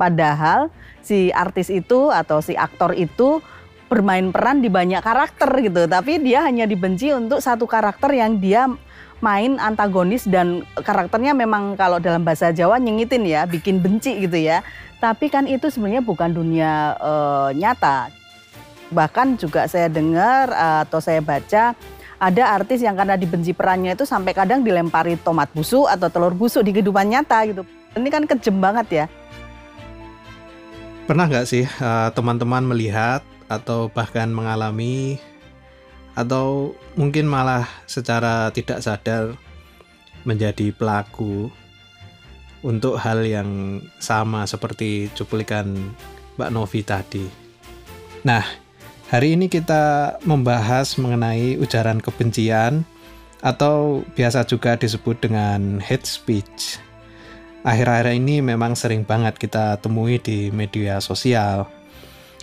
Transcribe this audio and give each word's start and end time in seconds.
Padahal 0.00 0.72
si 1.04 1.28
artis 1.36 1.68
itu 1.68 2.08
atau 2.08 2.40
si 2.40 2.56
aktor 2.56 2.96
itu 2.96 3.44
bermain 3.92 4.32
peran 4.32 4.64
di 4.64 4.72
banyak 4.72 5.04
karakter 5.04 5.50
gitu, 5.60 5.84
tapi 5.90 6.22
dia 6.24 6.46
hanya 6.46 6.64
dibenci 6.64 7.12
untuk 7.12 7.42
satu 7.42 7.68
karakter 7.68 8.14
yang 8.16 8.40
dia 8.40 8.64
main 9.20 9.60
antagonis 9.60 10.24
dan 10.24 10.64
karakternya 10.80 11.36
memang 11.36 11.76
kalau 11.76 12.00
dalam 12.00 12.24
bahasa 12.24 12.48
Jawa 12.54 12.80
nyengitin 12.80 13.28
ya, 13.28 13.44
bikin 13.44 13.84
benci 13.84 14.16
gitu 14.24 14.40
ya. 14.40 14.64
Tapi 15.02 15.28
kan 15.28 15.44
itu 15.44 15.68
sebenarnya 15.68 16.00
bukan 16.00 16.32
dunia 16.32 16.96
uh, 16.96 17.50
nyata. 17.52 18.08
Bahkan 18.94 19.36
juga 19.36 19.68
saya 19.68 19.92
dengar 19.92 20.48
uh, 20.54 20.88
atau 20.88 21.02
saya 21.04 21.20
baca 21.20 21.76
ada 22.20 22.42
artis 22.52 22.84
yang 22.84 22.94
karena 22.94 23.16
dibenci 23.16 23.52
perannya 23.56 23.96
itu 23.96 24.04
sampai 24.04 24.36
kadang 24.36 24.60
dilempari 24.62 25.16
tomat 25.20 25.50
busuk 25.56 25.88
atau 25.88 26.08
telur 26.12 26.32
busuk 26.36 26.64
di 26.64 26.72
kehidupan 26.72 27.10
nyata 27.10 27.42
gitu. 27.48 27.62
Ini 27.96 28.08
kan 28.08 28.22
kejem 28.28 28.56
banget 28.62 28.86
ya. 28.92 29.04
Pernah 31.10 31.26
nggak 31.26 31.48
sih 31.50 31.66
eh, 31.66 32.08
teman-teman 32.14 32.62
uh, 32.62 32.70
melihat 32.70 33.26
atau 33.50 33.90
bahkan 33.90 34.30
mengalami 34.30 35.18
atau 36.14 36.70
mungkin 36.94 37.26
malah 37.26 37.66
secara 37.90 38.54
tidak 38.54 38.78
sadar 38.78 39.34
menjadi 40.22 40.70
pelaku 40.70 41.50
untuk 42.62 42.94
hal 42.94 43.26
yang 43.26 43.82
sama 43.98 44.46
seperti 44.46 45.10
cuplikan 45.18 45.90
Mbak 46.38 46.50
Novi 46.54 46.86
tadi. 46.86 47.26
Nah, 48.22 48.46
hari 49.10 49.34
ini 49.34 49.50
kita 49.50 50.14
membahas 50.22 50.94
mengenai 50.94 51.58
ujaran 51.58 51.98
kebencian 51.98 52.86
atau 53.42 54.06
biasa 54.14 54.46
juga 54.46 54.78
disebut 54.78 55.26
dengan 55.26 55.82
hate 55.82 56.06
speech. 56.06 56.78
Akhir-akhir 57.60 58.16
ini 58.16 58.40
memang 58.40 58.72
sering 58.72 59.04
banget 59.04 59.36
kita 59.36 59.76
temui 59.84 60.16
di 60.16 60.48
media 60.48 60.96
sosial 61.04 61.68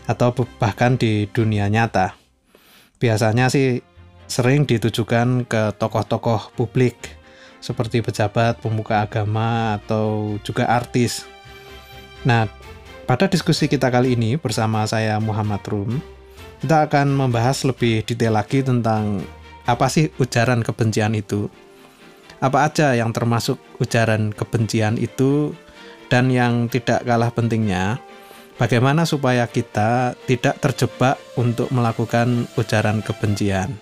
atau 0.06 0.30
bahkan 0.62 0.94
di 0.94 1.26
dunia 1.34 1.66
nyata. 1.68 2.14
Biasanya 3.02 3.50
sih 3.50 3.82
sering 4.30 4.70
ditujukan 4.70 5.50
ke 5.50 5.74
tokoh-tokoh 5.82 6.54
publik 6.54 7.18
seperti 7.58 8.06
pejabat, 8.06 8.62
pemuka 8.62 9.02
agama, 9.02 9.82
atau 9.82 10.38
juga 10.46 10.70
artis. 10.70 11.26
Nah, 12.22 12.46
pada 13.09 13.26
diskusi 13.26 13.66
kita 13.66 13.90
kali 13.90 14.14
ini 14.14 14.38
bersama 14.38 14.86
saya 14.86 15.18
Muhammad 15.18 15.66
Rum, 15.66 15.98
kita 16.62 16.86
akan 16.86 17.18
membahas 17.18 17.66
lebih 17.66 18.06
detail 18.06 18.38
lagi 18.38 18.62
tentang 18.62 19.26
apa 19.66 19.90
sih 19.90 20.14
ujaran 20.22 20.62
kebencian 20.62 21.18
itu, 21.18 21.50
apa 22.38 22.70
aja 22.70 22.94
yang 22.94 23.14
termasuk 23.14 23.58
ujaran 23.82 24.34
kebencian 24.34 24.98
itu, 24.98 25.54
dan 26.08 26.32
yang 26.32 26.72
tidak 26.72 27.04
kalah 27.04 27.32
pentingnya, 27.32 28.00
bagaimana 28.58 29.04
supaya 29.04 29.46
kita 29.46 30.16
tidak 30.26 30.60
terjebak 30.64 31.20
untuk 31.36 31.70
melakukan 31.70 32.48
ujaran 32.56 33.04
kebencian. 33.04 33.76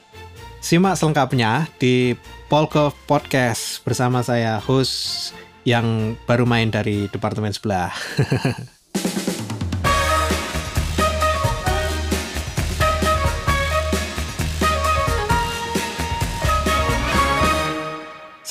Simak 0.65 0.97
selengkapnya 0.97 1.69
di 1.77 2.17
Polkov 2.49 2.97
Podcast 3.05 3.85
bersama 3.85 4.25
saya 4.25 4.57
host 4.57 5.33
yang 5.65 6.17
baru 6.25 6.45
main 6.49 6.73
dari 6.73 7.05
departemen 7.09 7.53
sebelah. 7.53 7.93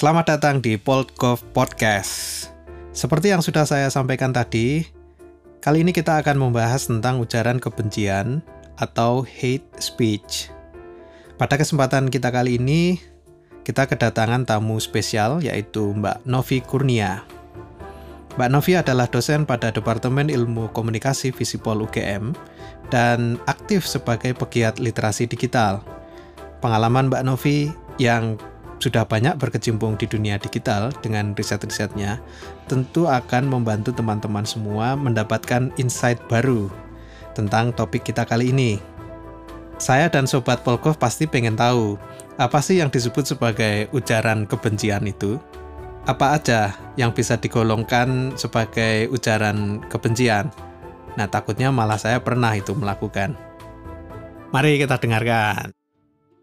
Selamat 0.05 0.37
datang 0.37 0.61
di 0.61 0.77
Polkov 0.77 1.41
Podcast. 1.57 2.53
Seperti 2.93 3.33
yang 3.33 3.41
sudah 3.41 3.65
saya 3.65 3.89
sampaikan 3.89 4.37
tadi, 4.37 4.85
kali 5.65 5.81
ini 5.81 5.97
kita 5.97 6.21
akan 6.21 6.45
membahas 6.45 6.93
tentang 6.93 7.25
ujaran 7.25 7.57
kebencian 7.57 8.45
atau 8.77 9.25
hate 9.25 9.65
speech. 9.81 10.53
Pada 11.41 11.57
kesempatan 11.57 12.13
kita 12.13 12.29
kali 12.29 12.61
ini, 12.61 13.01
kita 13.65 13.89
kedatangan 13.89 14.45
tamu 14.45 14.77
spesial 14.77 15.41
yaitu 15.41 15.97
Mbak 15.97 16.29
Novi 16.29 16.61
Kurnia. 16.61 17.25
Mbak 18.37 18.51
Novi 18.53 18.77
adalah 18.77 19.09
dosen 19.09 19.49
pada 19.49 19.73
Departemen 19.73 20.29
Ilmu 20.29 20.69
Komunikasi 20.77 21.33
Visipol 21.33 21.81
UGM 21.81 22.37
dan 22.93 23.41
aktif 23.49 23.89
sebagai 23.89 24.37
pegiat 24.37 24.77
literasi 24.77 25.25
digital. 25.25 25.81
Pengalaman 26.61 27.09
Mbak 27.09 27.25
Novi 27.25 27.73
yang 27.97 28.37
sudah 28.85 29.09
banyak 29.09 29.41
berkecimpung 29.41 29.97
di 29.97 30.05
dunia 30.05 30.37
digital 30.37 30.93
dengan 31.01 31.33
riset-risetnya, 31.33 32.21
tentu 32.69 33.09
akan 33.09 33.49
membantu 33.49 33.97
teman-teman 33.97 34.45
semua 34.45 34.93
mendapatkan 34.93 35.73
insight 35.81 36.21
baru 36.29 36.69
tentang 37.33 37.73
topik 37.73 38.05
kita 38.05 38.29
kali 38.29 38.53
ini. 38.53 38.77
Saya 39.81 40.13
dan 40.13 40.29
Sobat 40.29 40.61
Polkov 40.61 41.01
pasti 41.01 41.25
pengen 41.25 41.57
tahu, 41.57 41.97
apa 42.37 42.61
sih 42.61 42.79
yang 42.79 42.93
disebut 42.93 43.25
sebagai 43.25 43.89
ujaran 43.97 44.45
kebencian 44.45 45.09
itu? 45.09 45.41
Apa 46.05 46.37
aja 46.37 46.77
yang 47.01 47.17
bisa 47.17 47.41
digolongkan 47.41 48.37
sebagai 48.37 49.09
ujaran 49.09 49.81
kebencian? 49.89 50.53
Nah, 51.17 51.27
takutnya 51.27 51.73
malah 51.73 51.97
saya 51.97 52.21
pernah 52.21 52.53
itu 52.53 52.77
melakukan. 52.77 53.33
Mari 54.53 54.79
kita 54.79 55.01
dengarkan. 55.01 55.84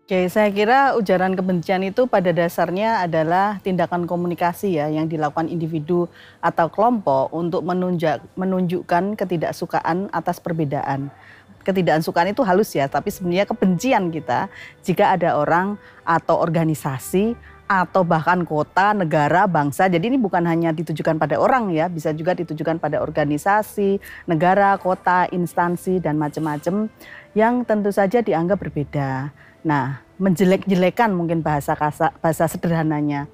Oke, 0.02 0.28
saya 0.28 0.52
kira 0.52 0.98
ujaran 0.98 1.38
kebencian 1.38 1.88
itu 1.88 2.04
pada 2.10 2.36
dasarnya 2.36 3.06
adalah 3.06 3.62
tindakan 3.64 4.10
komunikasi 4.10 4.76
ya 4.76 4.92
yang 4.92 5.08
dilakukan 5.08 5.48
individu 5.48 6.10
atau 6.44 6.68
kelompok 6.68 7.32
untuk 7.32 7.64
menunjuk, 7.64 8.20
menunjukkan 8.36 9.16
ketidaksukaan 9.16 10.12
atas 10.12 10.42
perbedaan 10.44 11.14
ketidaksukaan 11.62 12.34
itu 12.34 12.42
halus 12.42 12.74
ya, 12.74 12.90
tapi 12.90 13.14
sebenarnya 13.14 13.46
kebencian 13.46 14.10
kita 14.10 14.50
jika 14.82 15.14
ada 15.14 15.38
orang 15.38 15.78
atau 16.02 16.42
organisasi 16.42 17.38
atau 17.72 18.04
bahkan 18.04 18.44
kota, 18.44 18.92
negara, 18.92 19.48
bangsa. 19.48 19.88
Jadi 19.88 20.12
ini 20.12 20.20
bukan 20.20 20.44
hanya 20.44 20.76
ditujukan 20.76 21.16
pada 21.16 21.40
orang 21.40 21.72
ya, 21.72 21.88
bisa 21.88 22.12
juga 22.12 22.36
ditujukan 22.36 22.84
pada 22.84 23.00
organisasi, 23.00 24.02
negara, 24.28 24.76
kota, 24.76 25.32
instansi 25.32 26.04
dan 26.04 26.20
macam-macam 26.20 26.92
yang 27.32 27.64
tentu 27.64 27.96
saja 27.96 28.20
dianggap 28.20 28.60
berbeda. 28.60 29.32
Nah, 29.62 30.02
menjelek-jelekan 30.18 31.14
mungkin 31.14 31.46
bahasa 31.46 31.78
kasa, 31.78 32.14
bahasa 32.22 32.50
sederhananya 32.50 33.30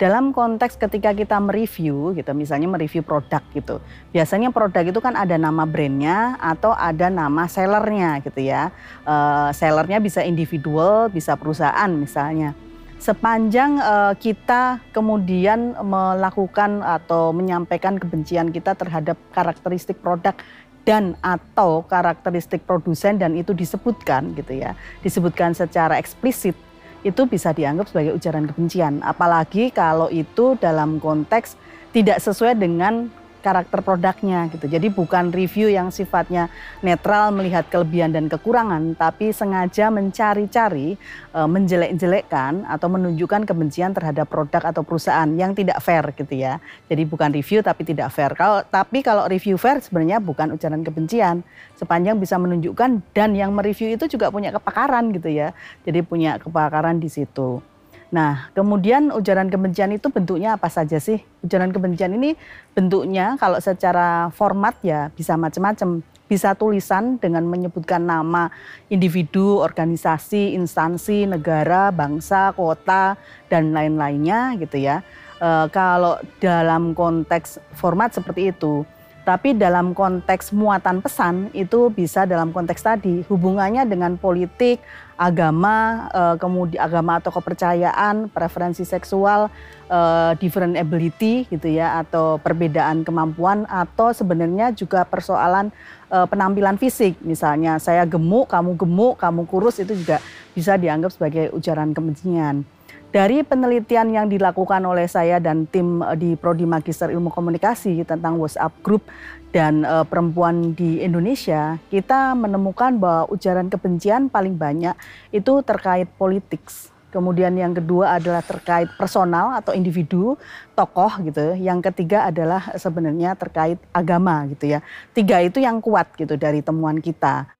dalam 0.00 0.34
konteks 0.34 0.74
ketika 0.80 1.14
kita 1.14 1.36
mereview 1.38 2.16
gitu, 2.16 2.32
misalnya 2.34 2.68
mereview 2.70 3.06
produk 3.06 3.42
gitu, 3.54 3.78
biasanya 4.10 4.50
produk 4.50 4.82
itu 4.82 4.98
kan 4.98 5.14
ada 5.14 5.38
nama 5.38 5.62
brandnya 5.62 6.34
atau 6.42 6.74
ada 6.74 7.06
nama 7.06 7.46
sellernya 7.46 8.18
gitu 8.24 8.40
ya. 8.42 8.74
Uh, 9.06 9.54
sellernya 9.54 10.02
bisa 10.02 10.24
individual, 10.24 11.06
bisa 11.12 11.38
perusahaan 11.38 11.90
misalnya. 11.92 12.56
Sepanjang 13.02 13.82
uh, 13.82 14.14
kita 14.14 14.78
kemudian 14.94 15.74
melakukan 15.82 16.86
atau 16.86 17.34
menyampaikan 17.34 17.98
kebencian 17.98 18.54
kita 18.54 18.78
terhadap 18.78 19.18
karakteristik 19.34 19.98
produk 19.98 20.38
dan 20.82 21.14
atau 21.22 21.86
karakteristik 21.86 22.66
produsen 22.66 23.18
dan 23.18 23.38
itu 23.38 23.54
disebutkan 23.54 24.34
gitu 24.34 24.58
ya, 24.58 24.74
disebutkan 25.00 25.54
secara 25.54 25.98
eksplisit 25.98 26.58
itu 27.02 27.22
bisa 27.26 27.50
dianggap 27.50 27.90
sebagai 27.90 28.14
ujaran 28.14 28.46
kebencian. 28.46 29.02
Apalagi 29.02 29.74
kalau 29.74 30.06
itu 30.10 30.54
dalam 30.58 31.02
konteks 31.02 31.58
tidak 31.90 32.22
sesuai 32.22 32.56
dengan 32.58 33.10
karakter 33.42 33.82
produknya 33.82 34.46
gitu. 34.54 34.70
Jadi 34.70 34.86
bukan 34.88 35.34
review 35.34 35.66
yang 35.66 35.90
sifatnya 35.90 36.46
netral 36.80 37.34
melihat 37.34 37.66
kelebihan 37.66 38.14
dan 38.14 38.30
kekurangan, 38.30 38.94
tapi 38.94 39.34
sengaja 39.34 39.90
mencari-cari, 39.90 40.94
e, 41.34 41.40
menjelek-jelekkan 41.42 42.64
atau 42.70 42.86
menunjukkan 42.86 43.42
kebencian 43.42 43.90
terhadap 43.90 44.30
produk 44.30 44.70
atau 44.70 44.86
perusahaan 44.86 45.26
yang 45.34 45.52
tidak 45.58 45.82
fair 45.82 46.06
gitu 46.14 46.38
ya. 46.38 46.62
Jadi 46.86 47.02
bukan 47.02 47.34
review 47.34 47.60
tapi 47.66 47.82
tidak 47.82 48.14
fair. 48.14 48.30
Kalau 48.38 48.62
tapi 48.62 49.02
kalau 49.02 49.26
review 49.26 49.58
fair 49.58 49.82
sebenarnya 49.82 50.22
bukan 50.22 50.54
ujaran 50.54 50.86
kebencian, 50.86 51.42
sepanjang 51.74 52.22
bisa 52.22 52.38
menunjukkan 52.38 53.02
dan 53.10 53.34
yang 53.34 53.50
mereview 53.50 53.90
itu 53.90 54.06
juga 54.06 54.30
punya 54.30 54.54
kepakaran 54.54 55.10
gitu 55.10 55.26
ya. 55.26 55.50
Jadi 55.82 56.06
punya 56.06 56.38
kepakaran 56.38 57.02
di 57.02 57.10
situ. 57.10 57.71
Nah, 58.12 58.52
kemudian 58.52 59.08
ujaran 59.08 59.48
kebencian 59.48 59.88
itu 59.96 60.12
bentuknya 60.12 60.60
apa 60.60 60.68
saja 60.68 61.00
sih? 61.00 61.24
Ujaran 61.40 61.72
kebencian 61.72 62.12
ini 62.12 62.36
bentuknya 62.76 63.40
kalau 63.40 63.56
secara 63.56 64.28
format 64.36 64.76
ya 64.84 65.08
bisa 65.16 65.40
macam-macam. 65.40 66.04
Bisa 66.28 66.56
tulisan 66.56 67.20
dengan 67.20 67.44
menyebutkan 67.44 68.08
nama 68.08 68.48
individu, 68.88 69.60
organisasi, 69.60 70.56
instansi, 70.56 71.28
negara, 71.28 71.92
bangsa, 71.92 72.56
kota, 72.56 73.20
dan 73.52 73.76
lain-lainnya 73.76 74.56
gitu 74.56 74.80
ya. 74.80 75.04
E, 75.36 75.68
kalau 75.68 76.16
dalam 76.40 76.96
konteks 76.96 77.60
format 77.76 78.16
seperti 78.16 78.48
itu, 78.48 78.80
Tapi 79.22 79.54
dalam 79.54 79.94
konteks 79.94 80.50
muatan 80.50 80.98
pesan 80.98 81.54
itu 81.54 81.94
bisa 81.94 82.26
dalam 82.26 82.50
konteks 82.50 82.82
tadi 82.82 83.22
hubungannya 83.30 83.86
dengan 83.86 84.18
politik, 84.18 84.82
agama, 85.22 86.10
eh, 86.10 86.36
kemudian 86.42 86.82
agama 86.82 87.22
atau 87.22 87.30
kepercayaan, 87.30 88.26
preferensi 88.26 88.82
seksual, 88.82 89.46
eh, 89.86 90.32
different 90.42 90.74
ability 90.74 91.46
gitu 91.46 91.70
ya 91.70 92.02
atau 92.02 92.42
perbedaan 92.42 93.06
kemampuan 93.06 93.62
atau 93.70 94.10
sebenarnya 94.10 94.74
juga 94.74 95.06
persoalan 95.06 95.70
eh, 96.12 96.26
penampilan 96.28 96.76
fisik. 96.76 97.16
Misalnya 97.22 97.78
saya 97.78 98.04
gemuk, 98.04 98.50
kamu 98.50 98.76
gemuk, 98.76 99.16
kamu 99.16 99.48
kurus 99.48 99.80
itu 99.80 99.96
juga 99.96 100.20
bisa 100.52 100.76
dianggap 100.76 101.14
sebagai 101.14 101.48
ujaran 101.56 101.96
kebencian. 101.96 102.68
Dari 103.12 103.44
penelitian 103.44 104.08
yang 104.08 104.26
dilakukan 104.32 104.80
oleh 104.88 105.04
saya 105.04 105.36
dan 105.36 105.68
tim 105.68 106.00
eh, 106.00 106.16
di 106.16 106.32
Prodi 106.32 106.64
Magister 106.64 107.12
Ilmu 107.12 107.28
Komunikasi 107.28 108.00
tentang 108.08 108.40
WhatsApp 108.40 108.72
Group 108.80 109.04
dan 109.52 109.84
uh, 109.84 110.00
perempuan 110.00 110.72
di 110.72 111.04
Indonesia, 111.04 111.76
kita 111.92 112.32
menemukan 112.32 112.96
bahwa 112.96 113.28
ujaran 113.28 113.68
kebencian 113.68 114.32
paling 114.32 114.56
banyak 114.56 114.96
itu 115.28 115.60
terkait 115.60 116.08
politik. 116.16 116.64
Kemudian 117.12 117.52
yang 117.52 117.76
kedua 117.76 118.16
adalah 118.16 118.40
terkait 118.40 118.88
personal 118.96 119.52
atau 119.52 119.76
individu, 119.76 120.40
tokoh 120.72 121.12
gitu. 121.28 121.52
Yang 121.60 121.92
ketiga 121.92 122.32
adalah 122.32 122.72
sebenarnya 122.80 123.36
terkait 123.36 123.76
agama 123.92 124.48
gitu 124.56 124.72
ya. 124.72 124.80
Tiga 125.12 125.44
itu 125.44 125.60
yang 125.60 125.84
kuat 125.84 126.16
gitu 126.16 126.40
dari 126.40 126.64
temuan 126.64 126.96
kita. 126.96 127.52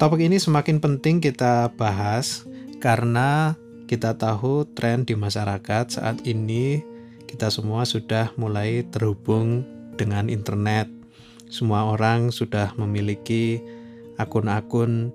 Topik 0.00 0.24
ini 0.24 0.40
semakin 0.40 0.80
penting 0.80 1.20
kita 1.20 1.68
bahas 1.76 2.48
karena 2.80 3.60
kita 3.86 4.18
tahu 4.18 4.66
tren 4.74 5.06
di 5.06 5.14
masyarakat 5.14 5.94
saat 5.94 6.18
ini 6.26 6.82
kita 7.30 7.50
semua 7.50 7.86
sudah 7.86 8.34
mulai 8.34 8.86
terhubung 8.90 9.66
dengan 9.94 10.26
internet. 10.26 10.90
Semua 11.46 11.94
orang 11.94 12.34
sudah 12.34 12.74
memiliki 12.74 13.62
akun-akun 14.18 15.14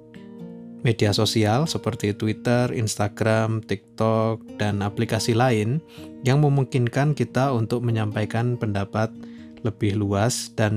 media 0.81 1.13
sosial 1.13 1.69
seperti 1.69 2.15
Twitter, 2.15 2.73
Instagram, 2.73 3.61
TikTok, 3.61 4.41
dan 4.57 4.81
aplikasi 4.81 5.37
lain 5.37 5.83
yang 6.25 6.41
memungkinkan 6.41 7.13
kita 7.13 7.53
untuk 7.53 7.85
menyampaikan 7.85 8.57
pendapat 8.57 9.13
lebih 9.61 9.93
luas 9.93 10.49
dan 10.57 10.73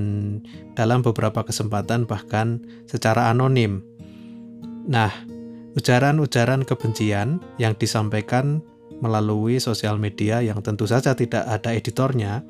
dalam 0.77 1.01
beberapa 1.01 1.41
kesempatan 1.41 2.05
bahkan 2.05 2.61
secara 2.85 3.33
anonim. 3.33 3.81
Nah, 4.85 5.09
Ujaran-ujaran 5.75 6.63
kebencian 6.63 7.43
yang 7.59 7.75
disampaikan 7.75 8.63
melalui 9.03 9.59
sosial 9.59 9.99
media 9.99 10.39
yang 10.39 10.63
tentu 10.63 10.87
saja 10.87 11.11
tidak 11.13 11.43
ada 11.43 11.75
editornya 11.75 12.47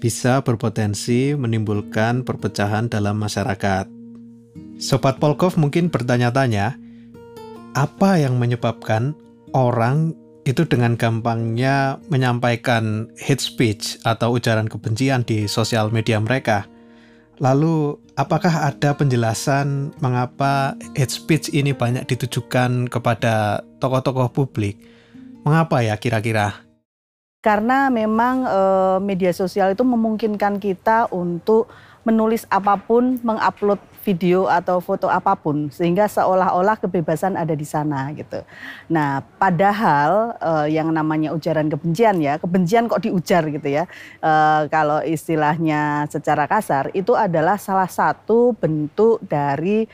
bisa 0.00 0.40
berpotensi 0.40 1.36
menimbulkan 1.36 2.24
perpecahan 2.24 2.88
dalam 2.88 3.20
masyarakat. 3.20 3.88
Sobat 4.80 5.20
Polkov 5.20 5.60
mungkin 5.60 5.92
bertanya-tanya, 5.92 6.76
apa 7.76 8.10
yang 8.16 8.40
menyebabkan 8.40 9.12
orang 9.52 10.16
itu 10.48 10.64
dengan 10.64 10.96
gampangnya 10.96 12.00
menyampaikan 12.08 13.12
hate 13.20 13.44
speech 13.44 14.00
atau 14.08 14.40
ujaran 14.40 14.72
kebencian 14.72 15.20
di 15.24 15.44
sosial 15.44 15.92
media 15.92 16.16
mereka? 16.16 16.64
Lalu, 17.40 17.96
apakah 18.20 18.68
ada 18.68 18.92
penjelasan 18.92 19.96
mengapa 20.04 20.76
hate 20.92 21.08
speech 21.08 21.48
ini 21.56 21.72
banyak 21.72 22.04
ditujukan 22.04 22.92
kepada 22.92 23.64
tokoh-tokoh 23.80 24.28
publik? 24.28 24.76
Mengapa 25.40 25.80
ya 25.80 25.96
kira-kira? 25.96 26.68
Karena 27.40 27.88
memang 27.88 28.44
e, 28.44 28.60
media 29.00 29.32
sosial 29.32 29.72
itu 29.72 29.80
memungkinkan 29.80 30.60
kita 30.60 31.08
untuk 31.08 31.72
menulis 32.04 32.44
apa 32.52 32.76
pun, 32.76 33.16
mengupload 33.24 33.80
video 34.10 34.50
atau 34.50 34.82
foto 34.82 35.06
apa 35.06 35.38
pun 35.38 35.70
sehingga 35.70 36.10
seolah-olah 36.10 36.74
kebebasan 36.82 37.38
ada 37.38 37.54
di 37.54 37.62
sana 37.62 38.10
gitu. 38.10 38.42
Nah, 38.90 39.22
padahal 39.38 40.34
uh, 40.42 40.66
yang 40.66 40.90
namanya 40.90 41.30
ujaran 41.30 41.70
kebencian 41.70 42.18
ya, 42.18 42.42
kebencian 42.42 42.90
kok 42.90 43.06
diujar 43.06 43.46
gitu 43.46 43.70
ya. 43.70 43.86
Uh, 44.18 44.66
kalau 44.66 44.98
istilahnya 45.06 46.10
secara 46.10 46.50
kasar 46.50 46.90
itu 46.90 47.14
adalah 47.14 47.54
salah 47.54 47.86
satu 47.86 48.58
bentuk 48.58 49.22
dari 49.22 49.86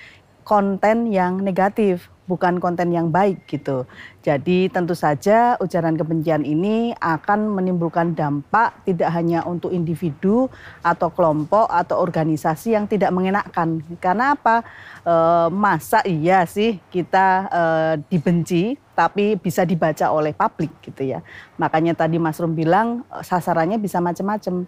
konten 0.47 1.11
yang 1.11 1.43
negatif 1.43 2.07
bukan 2.27 2.59
konten 2.59 2.91
yang 2.91 3.09
baik 3.11 3.47
gitu. 3.47 3.87
Jadi 4.23 4.67
tentu 4.71 4.99
saja 4.99 5.55
ujaran 5.63 5.95
kebencian 5.95 6.43
ini 6.43 6.91
akan 6.99 7.55
menimbulkan 7.55 8.19
dampak 8.19 8.83
tidak 8.83 9.11
hanya 9.15 9.47
untuk 9.47 9.71
individu 9.71 10.51
atau 10.83 11.11
kelompok 11.15 11.71
atau 11.71 12.03
organisasi 12.03 12.75
yang 12.75 12.91
tidak 12.91 13.15
mengenakan. 13.15 13.83
Karena 14.03 14.35
apa? 14.35 14.67
E, 15.07 15.15
masa 15.55 16.03
iya 16.03 16.43
sih 16.47 16.83
kita 16.91 17.27
e, 17.47 17.63
dibenci 18.11 18.75
tapi 18.99 19.39
bisa 19.39 19.63
dibaca 19.63 20.11
oleh 20.11 20.35
publik 20.35 20.75
gitu 20.83 21.07
ya. 21.07 21.23
Makanya 21.59 21.95
tadi 21.95 22.19
Mas 22.19 22.43
Rum 22.43 22.59
bilang 22.59 23.07
sasarannya 23.23 23.79
bisa 23.79 24.03
macam-macam. 24.03 24.67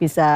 Bisa 0.00 0.28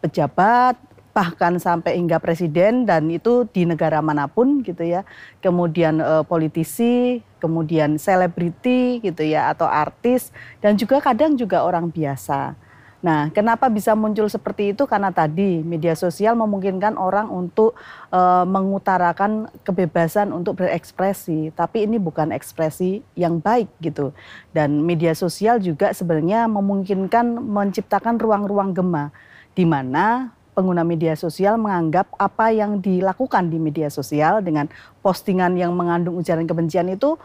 pejabat, 0.00 0.80
bahkan 1.12 1.60
sampai 1.60 2.00
hingga 2.00 2.16
presiden 2.18 2.88
dan 2.88 3.08
itu 3.12 3.44
di 3.52 3.68
negara 3.68 4.00
mana 4.00 4.26
pun 4.26 4.64
gitu 4.64 4.82
ya. 4.82 5.04
Kemudian 5.44 6.00
e, 6.00 6.24
politisi, 6.24 7.20
kemudian 7.38 8.00
selebriti 8.00 9.04
gitu 9.04 9.22
ya 9.22 9.52
atau 9.52 9.68
artis 9.68 10.32
dan 10.64 10.74
juga 10.80 11.04
kadang 11.04 11.36
juga 11.36 11.62
orang 11.62 11.92
biasa. 11.92 12.56
Nah, 13.02 13.34
kenapa 13.34 13.66
bisa 13.66 13.98
muncul 13.98 14.30
seperti 14.30 14.70
itu? 14.70 14.86
Karena 14.86 15.10
tadi 15.10 15.58
media 15.66 15.98
sosial 15.98 16.38
memungkinkan 16.38 16.94
orang 16.94 17.26
untuk 17.34 17.74
e, 18.14 18.20
mengutarakan 18.46 19.50
kebebasan 19.66 20.30
untuk 20.30 20.62
berekspresi, 20.62 21.50
tapi 21.58 21.82
ini 21.82 21.98
bukan 21.98 22.30
ekspresi 22.30 23.02
yang 23.18 23.42
baik 23.42 23.66
gitu. 23.82 24.14
Dan 24.54 24.86
media 24.86 25.18
sosial 25.18 25.58
juga 25.58 25.90
sebenarnya 25.90 26.46
memungkinkan 26.46 27.42
menciptakan 27.42 28.22
ruang-ruang 28.22 28.70
gema 28.70 29.10
di 29.58 29.66
mana 29.66 30.30
pengguna 30.52 30.84
media 30.84 31.16
sosial 31.16 31.56
menganggap 31.56 32.12
apa 32.20 32.52
yang 32.52 32.78
dilakukan 32.78 33.48
di 33.48 33.56
media 33.56 33.88
sosial 33.88 34.44
dengan 34.44 34.68
postingan 35.00 35.56
yang 35.56 35.72
mengandung 35.72 36.20
ujaran 36.20 36.44
kebencian 36.44 36.92
itu 36.92 37.16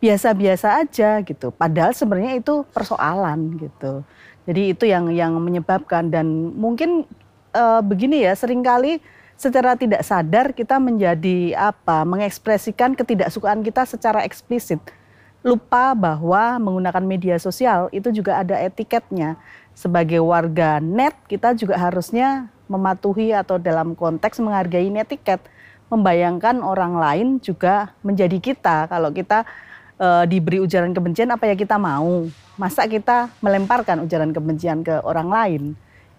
biasa-biasa 0.00 0.80
aja 0.80 1.20
gitu. 1.20 1.52
Padahal 1.52 1.92
sebenarnya 1.92 2.40
itu 2.40 2.64
persoalan 2.72 3.60
gitu. 3.60 4.00
Jadi 4.48 4.72
itu 4.72 4.84
yang 4.88 5.12
yang 5.12 5.36
menyebabkan 5.36 6.08
dan 6.08 6.56
mungkin 6.56 7.04
e, 7.52 7.64
begini 7.84 8.24
ya 8.24 8.32
sering 8.32 8.64
kali 8.64 8.98
secara 9.36 9.76
tidak 9.76 10.00
sadar 10.00 10.56
kita 10.56 10.80
menjadi 10.80 11.56
apa 11.56 12.08
mengekspresikan 12.08 12.96
ketidaksukaan 12.96 13.60
kita 13.60 13.84
secara 13.84 14.24
eksplisit. 14.24 14.80
Lupa 15.40 15.96
bahwa 15.96 16.60
menggunakan 16.60 17.04
media 17.04 17.36
sosial 17.40 17.88
itu 17.92 18.12
juga 18.12 18.40
ada 18.40 18.56
etiketnya. 18.60 19.36
Sebagai 19.76 20.20
warga 20.20 20.80
net 20.80 21.16
kita 21.28 21.56
juga 21.56 21.76
harusnya 21.80 22.48
mematuhi 22.70 23.34
atau 23.34 23.58
dalam 23.58 23.98
konteks 23.98 24.38
menghargai 24.38 24.86
netiket, 24.86 25.42
membayangkan 25.90 26.62
orang 26.62 26.94
lain 26.94 27.28
juga 27.42 27.90
menjadi 28.06 28.38
kita. 28.38 28.86
Kalau 28.86 29.10
kita 29.10 29.42
e, 29.98 30.30
diberi 30.30 30.62
ujaran 30.62 30.94
kebencian, 30.94 31.34
apa 31.34 31.50
ya 31.50 31.58
kita 31.58 31.74
mau? 31.82 32.30
Masa 32.54 32.86
kita 32.86 33.34
melemparkan 33.42 34.06
ujaran 34.06 34.30
kebencian 34.30 34.86
ke 34.86 35.02
orang 35.02 35.28
lain? 35.28 35.62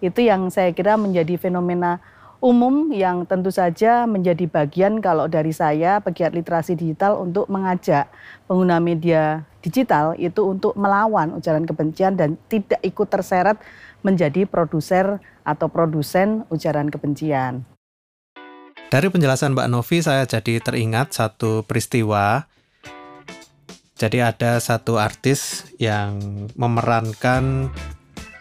Itu 0.04 0.20
yang 0.20 0.52
saya 0.52 0.76
kira 0.76 1.00
menjadi 1.00 1.40
fenomena 1.40 2.04
umum 2.42 2.90
yang 2.90 3.22
tentu 3.22 3.54
saja 3.54 4.02
menjadi 4.02 4.50
bagian 4.50 4.98
kalau 4.98 5.30
dari 5.30 5.54
saya 5.54 6.02
pegiat 6.02 6.34
literasi 6.34 6.74
digital 6.74 7.22
untuk 7.22 7.46
mengajak 7.46 8.10
pengguna 8.50 8.82
media 8.82 9.46
digital 9.62 10.18
itu 10.18 10.42
untuk 10.42 10.74
melawan 10.74 11.38
ujaran 11.38 11.62
kebencian 11.62 12.18
dan 12.18 12.34
tidak 12.50 12.82
ikut 12.82 13.06
terseret 13.06 13.62
menjadi 14.02 14.46
produser 14.46 15.18
atau 15.42 15.66
produsen 15.70 16.46
ujaran 16.50 16.90
kebencian. 16.90 17.66
Dari 18.92 19.08
penjelasan 19.08 19.56
Mbak 19.56 19.68
Novi 19.72 20.04
saya 20.04 20.28
jadi 20.28 20.60
teringat 20.60 21.16
satu 21.16 21.64
peristiwa. 21.64 22.44
Jadi 23.96 24.18
ada 24.20 24.60
satu 24.60 25.00
artis 25.00 25.64
yang 25.80 26.18
memerankan 26.58 27.72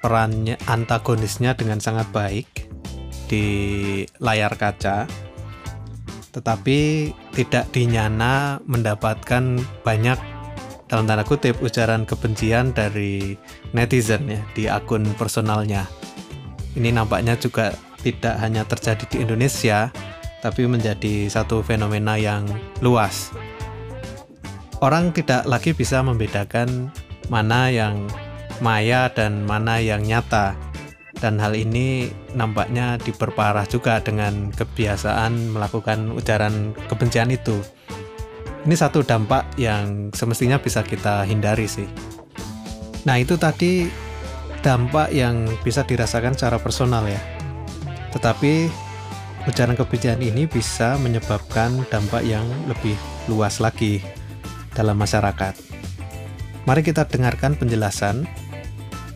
perannya 0.02 0.58
antagonisnya 0.66 1.54
dengan 1.56 1.80
sangat 1.80 2.10
baik 2.12 2.68
di 3.32 3.46
layar 4.20 4.58
kaca. 4.60 5.08
Tetapi 6.36 6.80
tidak 7.32 7.72
dinyana 7.72 8.60
mendapatkan 8.68 9.62
banyak 9.88 10.20
dalam 10.92 11.08
tanda 11.08 11.24
kutip 11.24 11.56
ujaran 11.64 12.04
kebencian 12.04 12.76
dari 12.76 13.40
netizen 13.72 14.28
ya 14.28 14.44
di 14.52 14.68
akun 14.68 15.08
personalnya. 15.16 15.88
Ini 16.76 16.92
nampaknya 16.92 17.40
juga 17.40 17.72
tidak 18.04 18.36
hanya 18.44 18.68
terjadi 18.68 19.08
di 19.08 19.18
Indonesia, 19.24 19.88
tapi 20.44 20.68
menjadi 20.68 21.32
satu 21.32 21.64
fenomena 21.64 22.20
yang 22.20 22.44
luas. 22.84 23.32
Orang 24.84 25.16
tidak 25.16 25.48
lagi 25.48 25.72
bisa 25.72 26.04
membedakan 26.04 26.92
mana 27.32 27.72
yang 27.72 28.12
maya 28.60 29.08
dan 29.08 29.48
mana 29.48 29.80
yang 29.80 30.04
nyata. 30.04 30.60
Dan 31.22 31.38
hal 31.38 31.54
ini 31.54 32.10
nampaknya 32.34 32.98
diperparah 32.98 33.70
juga 33.70 34.02
dengan 34.02 34.50
kebiasaan 34.52 35.54
melakukan 35.54 36.18
ujaran 36.18 36.74
kebencian 36.90 37.30
itu. 37.32 37.62
Ini 38.62 38.76
satu 38.78 39.02
dampak 39.02 39.58
yang 39.58 40.14
semestinya 40.14 40.62
bisa 40.62 40.86
kita 40.86 41.26
hindari 41.26 41.66
sih. 41.66 41.90
Nah, 43.10 43.18
itu 43.18 43.34
tadi 43.34 43.90
dampak 44.62 45.10
yang 45.10 45.50
bisa 45.66 45.82
dirasakan 45.82 46.38
secara 46.38 46.62
personal 46.62 47.10
ya. 47.10 47.18
Tetapi 48.14 48.70
ujaran 49.50 49.74
kebencian 49.74 50.22
ini 50.22 50.46
bisa 50.46 50.94
menyebabkan 51.02 51.82
dampak 51.90 52.22
yang 52.22 52.46
lebih 52.70 52.94
luas 53.26 53.58
lagi 53.58 53.98
dalam 54.78 54.94
masyarakat. 55.02 55.58
Mari 56.70 56.86
kita 56.86 57.10
dengarkan 57.10 57.58
penjelasan 57.58 58.30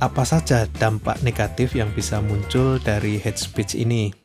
apa 0.01 0.25
saja 0.25 0.65
dampak 0.81 1.21
negatif 1.21 1.77
yang 1.77 1.93
bisa 1.93 2.17
muncul 2.17 2.81
dari 2.81 3.21
hate 3.21 3.37
speech 3.37 3.77
ini. 3.77 4.24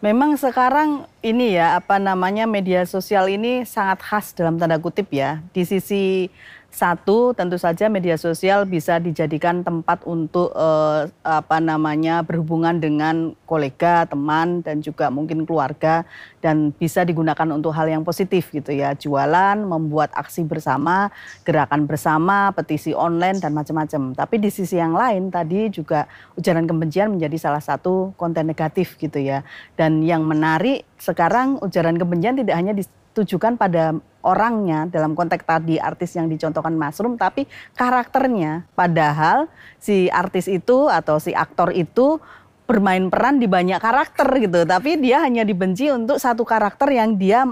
Memang 0.00 0.32
sekarang 0.40 1.04
ini 1.20 1.60
ya 1.60 1.76
apa 1.76 2.00
namanya 2.00 2.48
media 2.48 2.88
sosial 2.88 3.28
ini 3.28 3.68
sangat 3.68 4.00
khas 4.00 4.32
dalam 4.32 4.56
tanda 4.56 4.80
kutip 4.80 5.12
ya. 5.12 5.44
Di 5.52 5.68
sisi 5.68 6.32
satu, 6.70 7.34
tentu 7.34 7.58
saja 7.58 7.90
media 7.90 8.14
sosial 8.14 8.62
bisa 8.62 9.02
dijadikan 9.02 9.66
tempat 9.66 10.06
untuk 10.06 10.54
eh, 10.54 11.10
apa 11.26 11.58
namanya 11.58 12.22
berhubungan 12.22 12.78
dengan 12.78 13.34
kolega, 13.44 14.06
teman 14.06 14.62
dan 14.62 14.78
juga 14.78 15.10
mungkin 15.10 15.42
keluarga 15.42 16.06
dan 16.38 16.70
bisa 16.70 17.02
digunakan 17.02 17.50
untuk 17.50 17.74
hal 17.74 17.90
yang 17.90 18.06
positif 18.06 18.54
gitu 18.54 18.70
ya. 18.70 18.94
Jualan, 18.94 19.66
membuat 19.66 20.14
aksi 20.14 20.46
bersama, 20.46 21.10
gerakan 21.42 21.90
bersama, 21.90 22.54
petisi 22.54 22.94
online 22.94 23.42
dan 23.42 23.50
macam-macam. 23.50 24.14
Tapi 24.14 24.34
di 24.38 24.48
sisi 24.48 24.78
yang 24.78 24.94
lain 24.94 25.28
tadi 25.34 25.68
juga 25.74 26.06
ujaran 26.38 26.70
kebencian 26.70 27.10
menjadi 27.10 27.50
salah 27.50 27.60
satu 27.60 28.14
konten 28.14 28.46
negatif 28.46 28.94
gitu 28.96 29.18
ya. 29.18 29.42
Dan 29.74 30.06
yang 30.06 30.22
menarik 30.22 30.86
sekarang 31.02 31.58
ujaran 31.58 31.98
kebencian 31.98 32.38
tidak 32.38 32.54
hanya 32.54 32.72
ditujukan 33.20 33.60
pada 33.60 33.96
orangnya 34.24 34.88
dalam 34.88 35.12
konteks 35.12 35.44
tadi 35.44 35.76
artis 35.76 36.16
yang 36.16 36.28
dicontohkan 36.28 36.72
Masrum 36.76 37.20
tapi 37.20 37.44
karakternya 37.76 38.64
padahal 38.72 39.48
si 39.76 40.08
artis 40.08 40.48
itu 40.48 40.88
atau 40.88 41.20
si 41.20 41.36
aktor 41.36 41.72
itu 41.72 42.20
bermain 42.64 43.10
peran 43.12 43.36
di 43.42 43.50
banyak 43.50 43.80
karakter 43.82 44.28
gitu 44.40 44.64
tapi 44.64 45.00
dia 45.00 45.24
hanya 45.24 45.44
dibenci 45.44 45.92
untuk 45.92 46.20
satu 46.20 46.44
karakter 46.44 46.92
yang 46.92 47.16
dia 47.16 47.48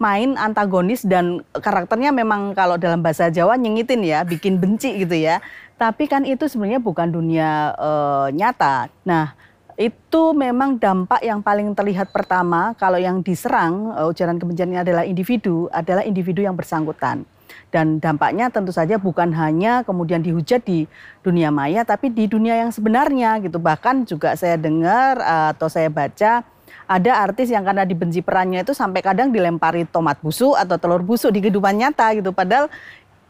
main 0.00 0.40
antagonis 0.40 1.04
dan 1.04 1.44
karakternya 1.52 2.08
memang 2.10 2.56
kalau 2.56 2.80
dalam 2.80 3.04
bahasa 3.04 3.28
Jawa 3.28 3.60
nyengitin 3.60 4.00
ya, 4.00 4.24
bikin 4.24 4.56
benci 4.56 4.96
gitu 4.96 5.12
ya. 5.12 5.44
Tapi 5.76 6.08
kan 6.08 6.24
itu 6.24 6.48
sebenarnya 6.48 6.80
bukan 6.80 7.12
dunia 7.12 7.76
e, 7.76 7.90
nyata. 8.32 8.88
Nah, 9.04 9.36
itu 9.80 10.36
memang 10.36 10.76
dampak 10.76 11.24
yang 11.24 11.40
paling 11.40 11.72
terlihat 11.72 12.12
pertama 12.12 12.76
kalau 12.76 13.00
yang 13.00 13.24
diserang 13.24 13.96
uh, 13.96 14.12
ujaran 14.12 14.36
kebencian 14.36 14.68
ini 14.68 14.84
adalah 14.84 15.08
individu, 15.08 15.72
adalah 15.72 16.04
individu 16.04 16.44
yang 16.44 16.52
bersangkutan. 16.52 17.24
Dan 17.72 17.96
dampaknya 17.96 18.52
tentu 18.52 18.76
saja 18.76 19.00
bukan 19.00 19.32
hanya 19.32 19.80
kemudian 19.80 20.20
dihujat 20.20 20.68
di 20.68 20.84
dunia 21.24 21.48
maya, 21.48 21.80
tapi 21.80 22.12
di 22.12 22.28
dunia 22.28 22.60
yang 22.60 22.68
sebenarnya 22.68 23.40
gitu. 23.40 23.56
Bahkan 23.56 24.04
juga 24.04 24.36
saya 24.36 24.60
dengar 24.60 25.16
uh, 25.16 25.56
atau 25.56 25.72
saya 25.72 25.88
baca 25.88 26.44
ada 26.90 27.12
artis 27.16 27.48
yang 27.48 27.64
karena 27.64 27.88
dibenci 27.88 28.20
perannya 28.20 28.60
itu 28.60 28.76
sampai 28.76 29.00
kadang 29.00 29.32
dilempari 29.32 29.88
tomat 29.88 30.20
busuk 30.20 30.60
atau 30.60 30.76
telur 30.76 31.00
busuk 31.00 31.32
di 31.32 31.40
kehidupan 31.40 31.80
nyata 31.80 32.12
gitu. 32.20 32.36
Padahal 32.36 32.68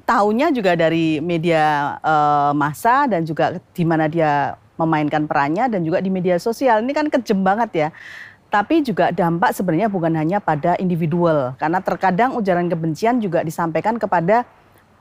tahunya 0.03 0.51
juga 0.51 0.75
dari 0.75 1.23
media 1.23 1.95
uh, 2.03 2.51
massa 2.59 3.07
dan 3.07 3.23
juga 3.23 3.63
di 3.71 3.85
mana 3.87 4.11
dia 4.11 4.59
memainkan 4.81 5.29
perannya 5.29 5.69
dan 5.69 5.85
juga 5.85 6.01
di 6.01 6.09
media 6.09 6.41
sosial. 6.41 6.81
Ini 6.81 6.93
kan 6.97 7.07
kejem 7.13 7.45
banget 7.45 7.71
ya. 7.77 7.89
Tapi 8.51 8.83
juga 8.83 9.15
dampak 9.15 9.55
sebenarnya 9.55 9.87
bukan 9.87 10.11
hanya 10.19 10.43
pada 10.43 10.75
individual, 10.83 11.55
karena 11.55 11.79
terkadang 11.79 12.35
ujaran 12.35 12.67
kebencian 12.67 13.23
juga 13.23 13.47
disampaikan 13.47 13.95
kepada 13.95 14.43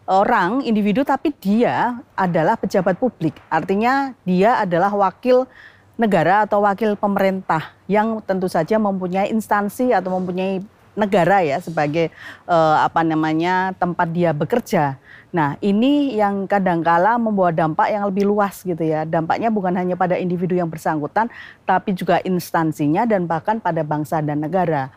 orang 0.05 0.62
individu 0.65 1.01
tapi 1.01 1.33
dia 1.33 1.98
adalah 2.13 2.57
pejabat 2.57 3.01
publik. 3.01 3.38
Artinya 3.50 4.13
dia 4.21 4.62
adalah 4.62 4.93
wakil 4.93 5.50
negara 5.98 6.45
atau 6.45 6.62
wakil 6.62 6.93
pemerintah 6.93 7.74
yang 7.86 8.21
tentu 8.21 8.45
saja 8.45 8.77
mempunyai 8.77 9.33
instansi 9.33 9.98
atau 9.98 10.17
mempunyai 10.17 10.62
negara 11.00 11.39
ya 11.39 11.63
sebagai 11.63 12.12
uh, 12.44 12.84
apa 12.84 13.01
namanya 13.08 13.72
tempat 13.79 14.12
dia 14.12 14.36
bekerja. 14.36 15.00
Nah, 15.29 15.56
ini 15.62 16.18
yang 16.18 16.50
kadangkala 16.50 17.22
membawa 17.22 17.53
dampak 17.53 17.94
yang 17.94 18.03
lebih 18.10 18.25
luas 18.25 18.65
gitu 18.65 18.82
ya. 18.82 19.06
Dampaknya 19.06 19.53
bukan 19.53 19.72
hanya 19.77 19.94
pada 19.94 20.18
individu 20.18 20.58
yang 20.58 20.68
bersangkutan, 20.68 21.29
tapi 21.70 21.94
juga 21.94 22.18
instansinya 22.25 23.06
dan 23.06 23.29
bahkan 23.29 23.62
pada 23.62 23.86
bangsa 23.86 24.25
dan 24.25 24.41
negara. 24.41 24.89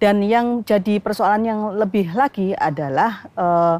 Dan 0.00 0.24
yang 0.24 0.64
jadi 0.64 0.98
persoalan 0.98 1.42
yang 1.44 1.60
lebih 1.76 2.16
lagi 2.16 2.56
adalah 2.56 3.28
uh, 3.36 3.76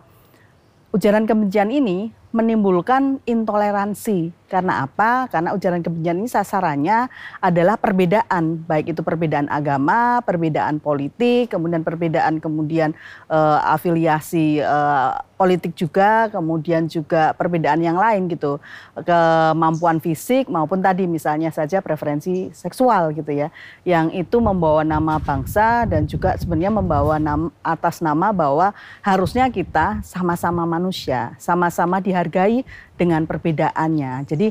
ujaran 0.93 1.27
kebencian 1.27 1.73
ini 1.73 2.13
menimbulkan 2.35 3.23
intoleransi. 3.23 4.35
Karena 4.45 4.87
apa? 4.87 5.27
Karena 5.31 5.51
ujaran 5.51 5.83
kebencian 5.83 6.19
ini 6.21 6.31
sasarannya 6.31 7.11
adalah 7.43 7.75
perbedaan, 7.75 8.63
baik 8.63 8.95
itu 8.95 9.03
perbedaan 9.03 9.51
agama, 9.51 10.23
perbedaan 10.23 10.79
politik, 10.79 11.51
kemudian 11.51 11.83
perbedaan 11.83 12.39
kemudian 12.39 12.95
uh, 13.27 13.59
afiliasi 13.75 14.63
uh, 14.63 15.19
politik 15.35 15.75
juga, 15.75 16.31
kemudian 16.31 16.87
juga 16.87 17.35
perbedaan 17.35 17.83
yang 17.83 17.99
lain 17.99 18.31
gitu, 18.31 18.63
kemampuan 19.03 19.99
fisik 19.99 20.47
maupun 20.47 20.79
tadi 20.79 21.11
misalnya 21.11 21.51
saja 21.51 21.83
preferensi 21.83 22.55
seksual 22.55 23.11
gitu 23.11 23.35
ya, 23.35 23.51
yang 23.83 24.15
itu 24.15 24.39
membawa 24.39 24.87
nama 24.87 25.19
bangsa 25.19 25.83
dan 25.91 26.07
juga 26.07 26.39
sebenarnya 26.39 26.71
membawa 26.71 27.19
nama, 27.19 27.51
atas 27.67 27.99
nama 27.99 28.31
bahwa 28.31 28.71
harusnya 29.03 29.51
kita 29.51 29.99
sama-sama 30.07 30.63
manusia, 30.63 31.35
sama-sama 31.43 31.99
dihargai 31.99 32.24
dihargai 32.25 32.65
dengan 32.97 33.29
perbedaannya. 33.29 34.25
Jadi 34.25 34.49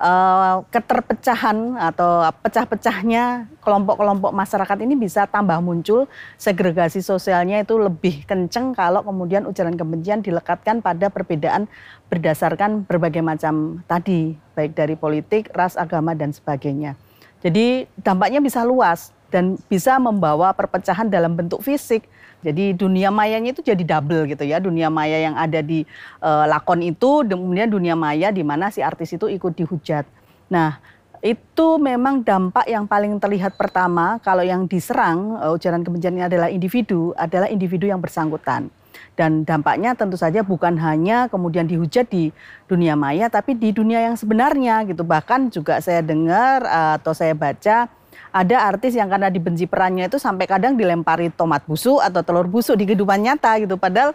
uh, 0.00 0.64
keterpecahan 0.72 1.76
atau 1.76 2.24
pecah-pecahnya 2.40 3.46
kelompok-kelompok 3.60 4.32
masyarakat 4.32 4.78
ini 4.80 4.96
bisa 4.96 5.28
tambah 5.28 5.60
muncul 5.60 6.08
segregasi 6.40 7.04
sosialnya 7.04 7.60
itu 7.60 7.76
lebih 7.76 8.24
kenceng 8.24 8.72
kalau 8.72 9.04
kemudian 9.04 9.44
ujaran 9.44 9.76
kebencian 9.76 10.24
dilekatkan 10.24 10.80
pada 10.80 11.12
perbedaan 11.12 11.68
berdasarkan 12.08 12.88
berbagai 12.88 13.20
macam 13.20 13.84
tadi 13.84 14.34
baik 14.56 14.72
dari 14.74 14.96
politik, 14.96 15.52
ras, 15.52 15.76
agama 15.76 16.16
dan 16.16 16.32
sebagainya. 16.32 16.96
Jadi 17.40 17.88
dampaknya 18.04 18.40
bisa 18.44 18.60
luas 18.64 19.16
dan 19.30 19.56
bisa 19.70 19.96
membawa 19.96 20.52
perpecahan 20.52 21.06
dalam 21.06 21.38
bentuk 21.38 21.62
fisik 21.62 22.06
jadi 22.40 22.72
dunia 22.72 23.12
mayanya 23.12 23.52
itu 23.52 23.60
jadi 23.60 23.84
double 23.84 24.24
gitu 24.32 24.44
ya. 24.48 24.56
Dunia 24.58 24.88
maya 24.88 25.20
yang 25.20 25.36
ada 25.36 25.60
di 25.60 25.84
uh, 26.24 26.48
lakon 26.48 26.80
itu, 26.80 27.24
kemudian 27.24 27.68
dunia 27.68 27.92
maya 27.92 28.32
di 28.32 28.40
mana 28.40 28.72
si 28.72 28.80
artis 28.80 29.12
itu 29.12 29.28
ikut 29.28 29.52
dihujat. 29.52 30.08
Nah, 30.48 30.80
itu 31.20 31.76
memang 31.76 32.24
dampak 32.24 32.64
yang 32.64 32.88
paling 32.88 33.20
terlihat 33.20 33.60
pertama 33.60 34.16
kalau 34.24 34.40
yang 34.40 34.64
diserang 34.64 35.36
uh, 35.36 35.52
ujaran 35.52 35.84
kebencian 35.84 36.16
ini 36.16 36.24
adalah 36.24 36.48
individu, 36.48 37.12
adalah 37.20 37.52
individu 37.52 37.84
yang 37.84 38.00
bersangkutan. 38.00 38.72
Dan 39.20 39.44
dampaknya 39.44 39.92
tentu 39.92 40.16
saja 40.16 40.40
bukan 40.40 40.80
hanya 40.80 41.28
kemudian 41.28 41.68
dihujat 41.68 42.08
di 42.08 42.32
dunia 42.64 42.96
maya, 42.96 43.28
tapi 43.28 43.52
di 43.52 43.68
dunia 43.68 44.00
yang 44.00 44.16
sebenarnya 44.16 44.80
gitu. 44.88 45.04
Bahkan 45.04 45.52
juga 45.52 45.76
saya 45.84 46.00
dengar 46.00 46.64
uh, 46.64 46.96
atau 46.96 47.12
saya 47.12 47.36
baca 47.36 47.99
ada 48.30 48.56
artis 48.70 48.94
yang 48.94 49.10
karena 49.10 49.26
dibenci 49.26 49.66
perannya 49.66 50.06
itu 50.06 50.18
sampai 50.18 50.46
kadang 50.46 50.78
dilempari 50.78 51.30
tomat 51.34 51.66
busuk 51.66 51.98
atau 51.98 52.22
telur 52.22 52.46
busuk 52.46 52.78
di 52.78 52.86
kehidupan 52.86 53.18
nyata 53.22 53.58
gitu. 53.62 53.74
Padahal 53.74 54.14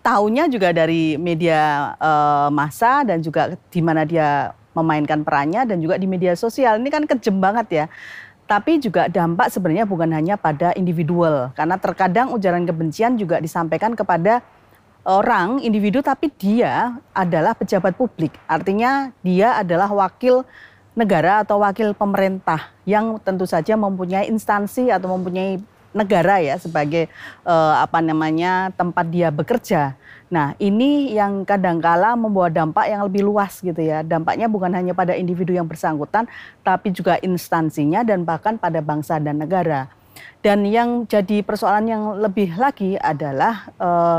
tahunya 0.00 0.48
juga 0.48 0.72
dari 0.74 1.20
media 1.20 1.92
uh, 2.00 2.48
massa 2.48 3.04
dan 3.04 3.20
juga 3.20 3.54
di 3.70 3.80
mana 3.84 4.02
dia 4.08 4.56
memainkan 4.72 5.20
perannya 5.20 5.68
dan 5.68 5.78
juga 5.78 6.00
di 6.00 6.08
media 6.08 6.32
sosial. 6.32 6.80
Ini 6.80 6.88
kan 6.88 7.04
kejem 7.04 7.38
banget 7.38 7.66
ya. 7.70 7.86
Tapi 8.48 8.82
juga 8.82 9.06
dampak 9.08 9.48
sebenarnya 9.48 9.86
bukan 9.88 10.10
hanya 10.12 10.36
pada 10.36 10.74
individual 10.76 11.54
karena 11.56 11.78
terkadang 11.78 12.34
ujaran 12.34 12.66
kebencian 12.68 13.16
juga 13.16 13.38
disampaikan 13.38 13.96
kepada 13.96 14.44
orang 15.06 15.62
individu 15.62 16.02
tapi 16.02 16.28
dia 16.36 16.98
adalah 17.14 17.54
pejabat 17.54 17.94
publik. 17.96 18.34
Artinya 18.50 19.14
dia 19.22 19.56
adalah 19.56 19.88
wakil 19.88 20.44
negara 20.92 21.40
atau 21.40 21.64
wakil 21.64 21.96
pemerintah 21.96 22.68
yang 22.84 23.16
tentu 23.20 23.48
saja 23.48 23.76
mempunyai 23.76 24.28
instansi 24.28 24.92
atau 24.92 25.16
mempunyai 25.16 25.56
negara 25.92 26.40
ya 26.40 26.56
sebagai 26.56 27.08
eh, 27.44 27.74
apa 27.76 28.00
namanya 28.00 28.72
tempat 28.72 29.06
dia 29.12 29.28
bekerja. 29.28 29.96
Nah, 30.32 30.56
ini 30.56 31.12
yang 31.12 31.44
kadangkala 31.44 32.16
membawa 32.16 32.48
dampak 32.48 32.88
yang 32.88 33.04
lebih 33.04 33.20
luas 33.20 33.60
gitu 33.60 33.76
ya. 33.76 34.00
Dampaknya 34.00 34.48
bukan 34.48 34.72
hanya 34.72 34.96
pada 34.96 35.12
individu 35.12 35.52
yang 35.52 35.68
bersangkutan, 35.68 36.24
tapi 36.64 36.88
juga 36.88 37.20
instansinya 37.20 38.00
dan 38.00 38.24
bahkan 38.24 38.56
pada 38.56 38.80
bangsa 38.80 39.20
dan 39.20 39.44
negara. 39.44 39.92
Dan 40.40 40.64
yang 40.64 41.04
jadi 41.04 41.44
persoalan 41.44 41.86
yang 41.86 42.04
lebih 42.16 42.56
lagi 42.56 42.96
adalah 42.96 43.68
eh, 43.76 44.18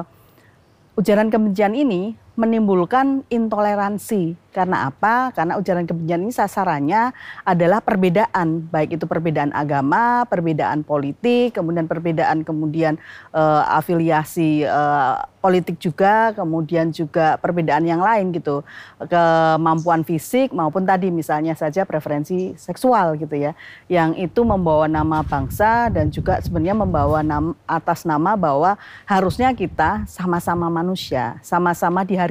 ujaran 0.94 1.34
kebencian 1.34 1.74
ini 1.74 2.13
menimbulkan 2.34 3.22
intoleransi. 3.30 4.40
Karena 4.54 4.86
apa? 4.86 5.34
Karena 5.34 5.58
ujaran 5.58 5.90
kebencian 5.90 6.22
ini 6.22 6.30
sasarannya 6.30 7.10
adalah 7.42 7.82
perbedaan, 7.82 8.70
baik 8.70 9.02
itu 9.02 9.10
perbedaan 9.10 9.50
agama, 9.50 10.30
perbedaan 10.30 10.86
politik, 10.86 11.58
kemudian 11.58 11.90
perbedaan 11.90 12.46
kemudian 12.46 13.02
uh, 13.34 13.66
afiliasi 13.66 14.62
uh, 14.62 15.25
politik 15.42 15.82
juga, 15.82 16.38
kemudian 16.38 16.94
juga 16.94 17.36
perbedaan 17.42 17.82
yang 17.82 17.98
lain 17.98 18.30
gitu, 18.30 18.62
kemampuan 19.02 20.06
fisik 20.06 20.54
maupun 20.54 20.86
tadi 20.86 21.10
misalnya 21.10 21.58
saja 21.58 21.82
preferensi 21.82 22.54
seksual 22.54 23.18
gitu 23.18 23.34
ya, 23.34 23.58
yang 23.90 24.13
itu 24.16 24.46
membawa 24.46 24.86
nama 24.86 25.25
bangsa 25.25 25.90
dan 25.90 26.13
juga 26.13 26.38
sebenarnya 26.46 26.78
membawa 26.78 27.25
nama, 27.25 27.58
atas 27.66 28.06
nama 28.06 28.38
bahwa 28.38 28.78
harusnya 29.10 29.50
kita 29.52 30.06
sama-sama 30.06 30.70
manusia, 30.70 31.42
sama-sama 31.42 32.06
dihargai 32.06 32.23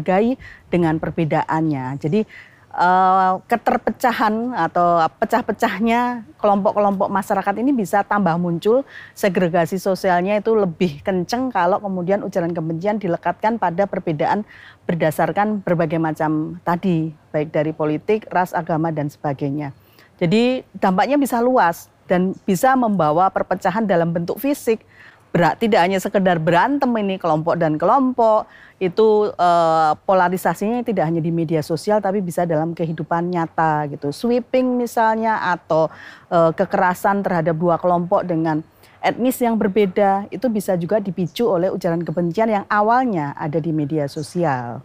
dengan 0.70 0.96
perbedaannya. 0.96 2.00
Jadi 2.00 2.25
uh, 2.72 3.40
keterpecahan 3.44 4.56
atau 4.56 5.04
pecah-pecahnya 5.20 6.25
kelompok-kelompok 6.40 7.08
masyarakat 7.12 7.54
ini 7.61 7.70
bisa 7.76 8.02
tambah 8.02 8.34
muncul 8.40 8.84
segregasi 9.12 9.76
sosialnya 9.76 10.40
itu 10.40 10.56
lebih 10.56 11.04
kenceng 11.04 11.52
kalau 11.52 11.78
kemudian 11.78 12.25
ujaran 12.25 12.52
kebencian 12.56 12.96
dilekatkan 12.96 13.61
pada 13.61 13.84
perbedaan 13.84 14.44
berdasarkan 14.88 15.61
berbagai 15.62 16.00
macam 16.00 16.58
tadi 16.64 17.12
baik 17.30 17.52
dari 17.52 17.72
politik, 17.72 18.28
ras, 18.32 18.56
agama 18.56 18.88
dan 18.92 19.08
sebagainya. 19.12 19.72
Jadi 20.20 20.62
dampaknya 20.76 21.18
bisa 21.18 21.42
luas 21.42 21.90
dan 22.06 22.37
bisa 22.44 22.76
membawa 22.76 23.32
perpecahan 23.32 23.88
dalam 23.88 24.12
bentuk 24.12 24.38
fisik 24.38 24.84
tidak 25.32 25.80
hanya 25.80 25.96
sekedar 25.96 26.36
berantem 26.36 26.92
ini 27.00 27.16
kelompok 27.16 27.56
dan 27.56 27.80
kelompok 27.80 28.44
itu 28.76 29.32
uh, 29.32 29.96
polarisasinya 30.04 30.84
tidak 30.84 31.08
hanya 31.08 31.24
di 31.24 31.32
media 31.32 31.64
sosial 31.64 32.04
tapi 32.04 32.20
bisa 32.20 32.44
dalam 32.44 32.76
kehidupan 32.76 33.32
nyata 33.32 33.88
gitu 33.88 34.12
sweeping 34.12 34.76
misalnya 34.76 35.40
atau 35.56 35.88
uh, 36.28 36.52
kekerasan 36.52 37.24
terhadap 37.24 37.56
dua 37.56 37.80
kelompok 37.80 38.28
dengan 38.28 38.60
etnis 39.00 39.40
yang 39.40 39.56
berbeda 39.56 40.28
itu 40.28 40.46
bisa 40.52 40.76
juga 40.76 41.00
dipicu 41.00 41.48
oleh 41.48 41.72
ujaran 41.72 42.04
kebencian 42.04 42.52
yang 42.52 42.64
awalnya 42.68 43.32
ada 43.34 43.58
di 43.58 43.74
media 43.74 44.06
sosial. 44.06 44.84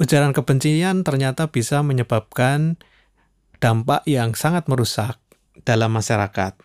Ujaran 0.00 0.34
kebencian 0.34 1.06
ternyata 1.06 1.46
bisa 1.46 1.78
menyebabkan 1.84 2.80
dampak 3.62 4.02
yang 4.10 4.34
sangat 4.34 4.66
merusak 4.66 5.22
dalam 5.62 5.94
masyarakat 5.94 6.58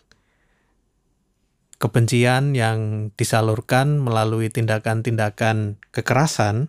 kebencian 1.79 2.53
yang 2.53 3.09
disalurkan 3.15 4.03
melalui 4.03 4.51
tindakan-tindakan 4.51 5.79
kekerasan 5.95 6.67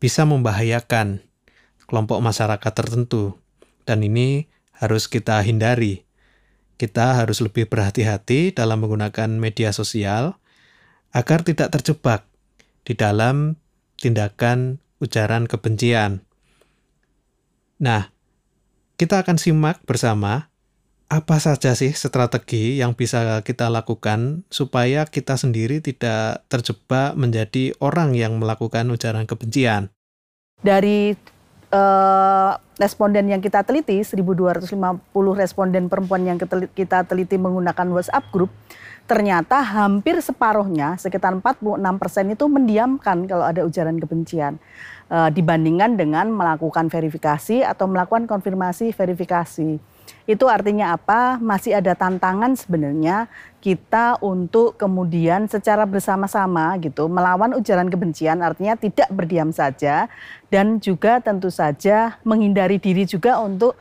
bisa 0.00 0.24
membahayakan 0.24 1.20
kelompok 1.86 2.18
masyarakat 2.24 2.72
tertentu, 2.72 3.38
dan 3.84 4.02
ini 4.02 4.48
harus 4.74 5.06
kita 5.06 5.38
hindari. 5.44 6.08
Kita 6.76 7.16
harus 7.16 7.40
lebih 7.40 7.68
berhati-hati 7.72 8.52
dalam 8.52 8.84
menggunakan 8.84 9.32
media 9.36 9.72
sosial 9.72 10.36
agar 11.16 11.40
tidak 11.40 11.72
terjebak 11.72 12.28
di 12.84 12.92
dalam 12.92 13.56
tindakan 13.96 14.84
ujaran 15.00 15.48
kebencian. 15.48 16.20
Nah, 17.80 18.12
kita 19.00 19.24
akan 19.24 19.40
simak 19.40 19.80
bersama 19.88 20.52
apa 21.06 21.38
saja 21.38 21.70
sih 21.78 21.94
strategi 21.94 22.82
yang 22.82 22.98
bisa 22.98 23.38
kita 23.46 23.70
lakukan 23.70 24.42
supaya 24.50 25.06
kita 25.06 25.38
sendiri 25.38 25.78
tidak 25.78 26.42
terjebak 26.50 27.14
menjadi 27.14 27.78
orang 27.78 28.18
yang 28.18 28.42
melakukan 28.42 28.90
ujaran 28.90 29.22
kebencian? 29.22 29.94
Dari 30.58 31.14
uh, 31.70 32.58
responden 32.74 33.30
yang 33.30 33.38
kita 33.38 33.62
teliti, 33.62 34.02
1.250 34.02 34.74
responden 35.38 35.86
perempuan 35.86 36.26
yang 36.26 36.38
kita 36.74 37.06
teliti 37.06 37.38
menggunakan 37.38 37.86
WhatsApp 37.94 38.26
group, 38.34 38.50
ternyata 39.06 39.62
hampir 39.62 40.18
separuhnya, 40.18 40.98
sekitar 40.98 41.38
46 41.38 42.02
persen 42.02 42.34
itu 42.34 42.50
mendiamkan 42.50 43.30
kalau 43.30 43.46
ada 43.46 43.62
ujaran 43.62 44.02
kebencian. 44.02 44.58
Uh, 45.06 45.30
dibandingkan 45.30 45.94
dengan 45.94 46.34
melakukan 46.34 46.90
verifikasi 46.90 47.62
atau 47.62 47.86
melakukan 47.86 48.26
konfirmasi 48.26 48.90
verifikasi. 48.90 49.78
Itu 50.26 50.50
artinya 50.50 50.98
apa? 50.98 51.38
Masih 51.38 51.78
ada 51.78 51.94
tantangan 51.94 52.58
sebenarnya 52.58 53.30
kita 53.62 54.18
untuk 54.22 54.78
kemudian 54.78 55.50
secara 55.50 55.82
bersama-sama 55.86 56.78
gitu 56.78 57.10
melawan 57.10 57.50
ujaran 57.58 57.90
kebencian 57.90 58.38
artinya 58.38 58.78
tidak 58.78 59.10
berdiam 59.10 59.50
saja 59.50 60.06
dan 60.54 60.78
juga 60.78 61.18
tentu 61.18 61.50
saja 61.50 62.14
menghindari 62.22 62.78
diri 62.78 63.02
juga 63.02 63.42
untuk 63.42 63.74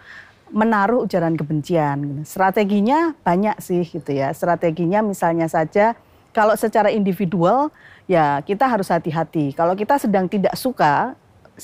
menaruh 0.50 1.06
ujaran 1.06 1.38
kebencian. 1.38 2.26
Strateginya 2.26 3.18
banyak 3.26 3.58
sih 3.62 3.86
gitu 3.86 4.14
ya. 4.14 4.34
Strateginya 4.34 5.02
misalnya 5.02 5.50
saja 5.50 5.94
kalau 6.34 6.58
secara 6.58 6.90
individual 6.94 7.70
ya 8.06 8.42
kita 8.46 8.66
harus 8.66 8.90
hati-hati. 8.90 9.54
Kalau 9.54 9.74
kita 9.74 9.98
sedang 9.98 10.30
tidak 10.30 10.54
suka, 10.58 11.14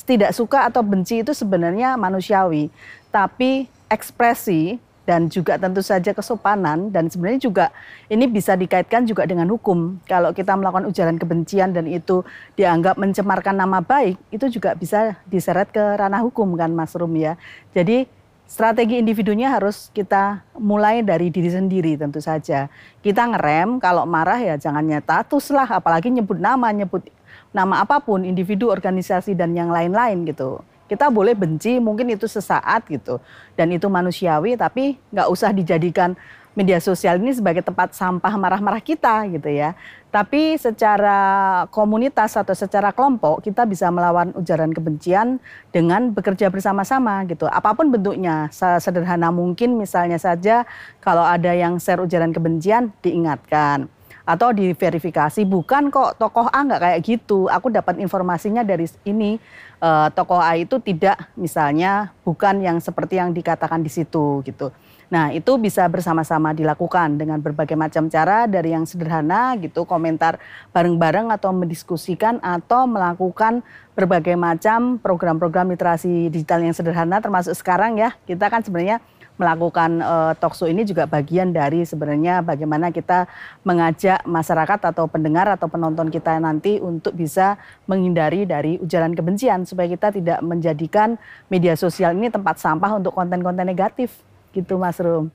tidak 0.06 0.34
suka 0.34 0.70
atau 0.70 0.82
benci 0.82 1.22
itu 1.22 1.34
sebenarnya 1.34 1.98
manusiawi. 1.98 2.70
Tapi 3.10 3.66
ekspresi 3.92 4.80
dan 5.04 5.28
juga 5.28 5.60
tentu 5.60 5.84
saja 5.84 6.16
kesopanan 6.16 6.94
dan 6.94 7.12
sebenarnya 7.12 7.42
juga 7.44 7.66
ini 8.08 8.30
bisa 8.30 8.56
dikaitkan 8.56 9.04
juga 9.04 9.28
dengan 9.28 9.50
hukum. 9.52 10.00
Kalau 10.08 10.32
kita 10.32 10.56
melakukan 10.56 10.88
ujaran 10.88 11.18
kebencian 11.20 11.76
dan 11.76 11.90
itu 11.90 12.24
dianggap 12.56 12.96
mencemarkan 12.96 13.60
nama 13.60 13.84
baik, 13.84 14.16
itu 14.32 14.48
juga 14.48 14.78
bisa 14.78 15.20
diseret 15.28 15.74
ke 15.74 15.82
ranah 15.82 16.24
hukum 16.24 16.56
kan 16.56 16.72
Mas 16.72 16.96
Rum 16.96 17.12
ya. 17.18 17.36
Jadi 17.76 18.06
strategi 18.46 19.02
individunya 19.02 19.52
harus 19.52 19.92
kita 19.92 20.46
mulai 20.56 21.02
dari 21.02 21.34
diri 21.34 21.50
sendiri 21.50 21.98
tentu 21.98 22.22
saja. 22.24 22.72
Kita 23.02 23.26
ngerem 23.36 23.82
kalau 23.82 24.08
marah 24.08 24.38
ya 24.38 24.56
jangan 24.56 24.86
nyata 24.86 25.28
lah 25.52 25.68
apalagi 25.82 26.14
nyebut 26.14 26.38
nama, 26.38 26.72
nyebut 26.72 27.04
nama 27.52 27.84
apa 27.84 28.00
pun, 28.00 28.24
individu, 28.24 28.72
organisasi 28.72 29.36
dan 29.36 29.52
yang 29.58 29.74
lain-lain 29.74 30.24
gitu. 30.24 30.64
Kita 30.92 31.08
boleh 31.08 31.32
benci 31.32 31.80
mungkin 31.80 32.12
itu 32.12 32.28
sesaat 32.28 32.84
gitu 32.92 33.24
dan 33.56 33.72
itu 33.72 33.88
manusiawi 33.88 34.60
tapi 34.60 35.00
nggak 35.16 35.32
usah 35.32 35.56
dijadikan 35.56 36.20
media 36.52 36.84
sosial 36.84 37.16
ini 37.16 37.32
sebagai 37.32 37.64
tempat 37.64 37.96
sampah 37.96 38.36
marah-marah 38.36 38.84
kita 38.84 39.24
gitu 39.32 39.48
ya. 39.48 39.72
Tapi 40.12 40.60
secara 40.60 41.64
komunitas 41.72 42.36
atau 42.36 42.52
secara 42.52 42.92
kelompok 42.92 43.40
kita 43.40 43.64
bisa 43.64 43.88
melawan 43.88 44.36
ujaran 44.36 44.76
kebencian 44.76 45.40
dengan 45.72 46.12
bekerja 46.12 46.52
bersama-sama 46.52 47.24
gitu. 47.32 47.48
Apa 47.48 47.72
pun 47.72 47.88
bentuknya, 47.88 48.52
sederhana 48.84 49.32
mungkin 49.32 49.80
misalnya 49.80 50.20
saja 50.20 50.68
kalau 51.00 51.24
ada 51.24 51.56
yang 51.56 51.80
share 51.80 52.04
ujaran 52.04 52.36
kebencian 52.36 52.92
diingatkan 53.00 53.88
atau 54.28 54.54
diverifikasi 54.54 55.42
bukan 55.48 55.90
kok 55.90 56.20
tokoh 56.20 56.52
A 56.52 56.60
nggak 56.68 56.82
kayak 56.84 57.00
gitu. 57.08 57.48
Aku 57.48 57.72
dapat 57.72 57.96
informasinya 58.04 58.62
dari 58.68 58.92
ini 59.08 59.40
uh, 59.82 60.08
tokoh 60.14 60.40
A 60.40 60.56
itu 60.56 60.78
tidak 60.80 61.18
misalnya 61.34 62.14
bukan 62.24 62.62
yang 62.62 62.78
seperti 62.78 63.18
yang 63.18 63.34
dikatakan 63.34 63.82
di 63.82 63.92
situ 63.92 64.46
gitu. 64.46 64.72
Nah, 65.12 65.28
itu 65.36 65.60
bisa 65.60 65.84
bersama-sama 65.92 66.56
dilakukan 66.56 67.20
dengan 67.20 67.44
berbagai 67.44 67.76
macam 67.76 68.08
cara 68.08 68.48
dari 68.48 68.72
yang 68.72 68.88
sederhana 68.88 69.60
gitu, 69.60 69.84
komentar 69.84 70.40
bareng-bareng 70.72 71.28
atau 71.36 71.52
mendiskusikan 71.52 72.40
atau 72.40 72.88
melakukan 72.88 73.60
berbagai 73.92 74.40
macam 74.40 74.96
program-program 75.04 75.76
literasi 75.76 76.32
digital 76.32 76.64
yang 76.64 76.72
sederhana 76.72 77.20
termasuk 77.20 77.52
sekarang 77.60 78.00
ya. 78.00 78.16
Kita 78.24 78.48
kan 78.48 78.64
sebenarnya 78.64 79.04
melakukan 79.40 80.04
uh, 80.04 80.34
talkshow 80.38 80.70
ini 80.70 80.86
juga 80.86 81.08
bagian 81.10 81.50
dari 81.56 81.82
sebenarnya 81.88 82.46
bagaimana 82.46 82.94
kita 82.94 83.26
mengajak 83.66 84.22
masyarakat 84.28 84.80
atau 84.94 85.10
pendengar 85.10 85.50
atau 85.50 85.66
penonton 85.72 86.14
kita 86.14 86.38
nanti 86.38 86.78
untuk 86.78 87.18
bisa 87.18 87.58
menghindari 87.90 88.46
dari 88.46 88.78
ujaran 88.78 89.16
kebencian 89.18 89.66
supaya 89.66 89.90
kita 89.90 90.14
tidak 90.14 90.40
menjadikan 90.46 91.18
media 91.50 91.74
sosial 91.74 92.14
ini 92.14 92.30
tempat 92.30 92.62
sampah 92.62 93.02
untuk 93.02 93.16
konten-konten 93.18 93.66
negatif 93.66 94.22
gitu 94.52 94.78
Mas 94.78 95.00
Rum. 95.02 95.32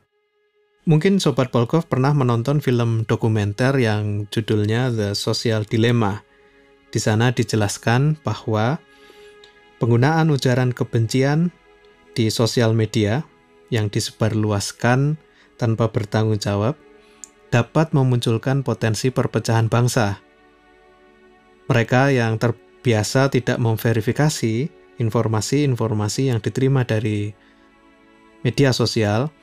Mungkin 0.87 1.18
Sobat 1.18 1.50
Polkov 1.50 1.90
pernah 1.90 2.14
menonton 2.14 2.62
film 2.62 3.02
dokumenter 3.11 3.74
yang 3.74 4.30
judulnya 4.30 4.94
The 4.94 5.18
Social 5.18 5.66
Dilemma. 5.66 6.22
Di 6.94 7.02
sana 7.02 7.35
dijelaskan 7.35 8.22
bahwa 8.22 8.78
penggunaan 9.82 10.30
ujaran 10.30 10.70
kebencian 10.70 11.50
di 12.14 12.30
sosial 12.30 12.70
media 12.70 13.26
yang 13.72 13.90
disebarluaskan 13.90 15.18
tanpa 15.57 15.90
bertanggung 15.90 16.38
jawab 16.38 16.79
dapat 17.50 17.94
memunculkan 17.94 18.66
potensi 18.66 19.09
perpecahan 19.11 19.70
bangsa. 19.70 20.20
Mereka 21.66 22.14
yang 22.14 22.38
terbiasa 22.38 23.33
tidak 23.33 23.59
memverifikasi 23.59 24.70
informasi-informasi 24.96 26.31
yang 26.31 26.38
diterima 26.38 26.87
dari 26.87 27.35
media 28.46 28.70
sosial 28.70 29.35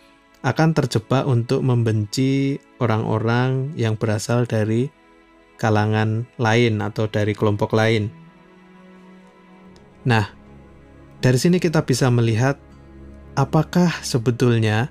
akan 0.44 0.76
terjebak 0.76 1.24
untuk 1.24 1.64
membenci 1.64 2.60
orang-orang 2.80 3.72
yang 3.80 3.96
berasal 3.96 4.44
dari 4.44 4.92
kalangan 5.56 6.28
lain 6.36 6.84
atau 6.84 7.08
dari 7.08 7.32
kelompok 7.32 7.72
lain. 7.72 8.12
Nah, 10.04 10.28
dari 11.24 11.40
sini 11.40 11.64
kita 11.64 11.88
bisa 11.88 12.12
melihat 12.12 12.60
apakah 13.34 13.89
sebetulnya 14.06 14.89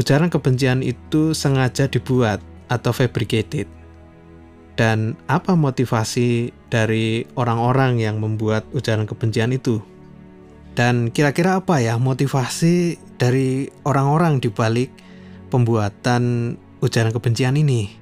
ujaran 0.00 0.32
kebencian 0.32 0.80
itu 0.80 1.36
sengaja 1.36 1.88
dibuat 1.88 2.40
atau 2.72 2.94
fabricated. 2.94 3.68
Dan 4.78 5.12
apa 5.28 5.52
motivasi 5.52 6.56
dari 6.72 7.28
orang-orang 7.36 8.00
yang 8.00 8.16
membuat 8.16 8.64
ujaran 8.72 9.04
kebencian 9.04 9.52
itu? 9.52 9.84
Dan 10.72 11.12
kira-kira 11.12 11.60
apa 11.60 11.84
ya 11.84 12.00
motivasi 12.00 12.96
dari 13.20 13.68
orang-orang 13.84 14.40
di 14.40 14.48
balik 14.48 14.88
pembuatan 15.52 16.56
ujaran 16.80 17.12
kebencian 17.12 17.60
ini? 17.60 17.92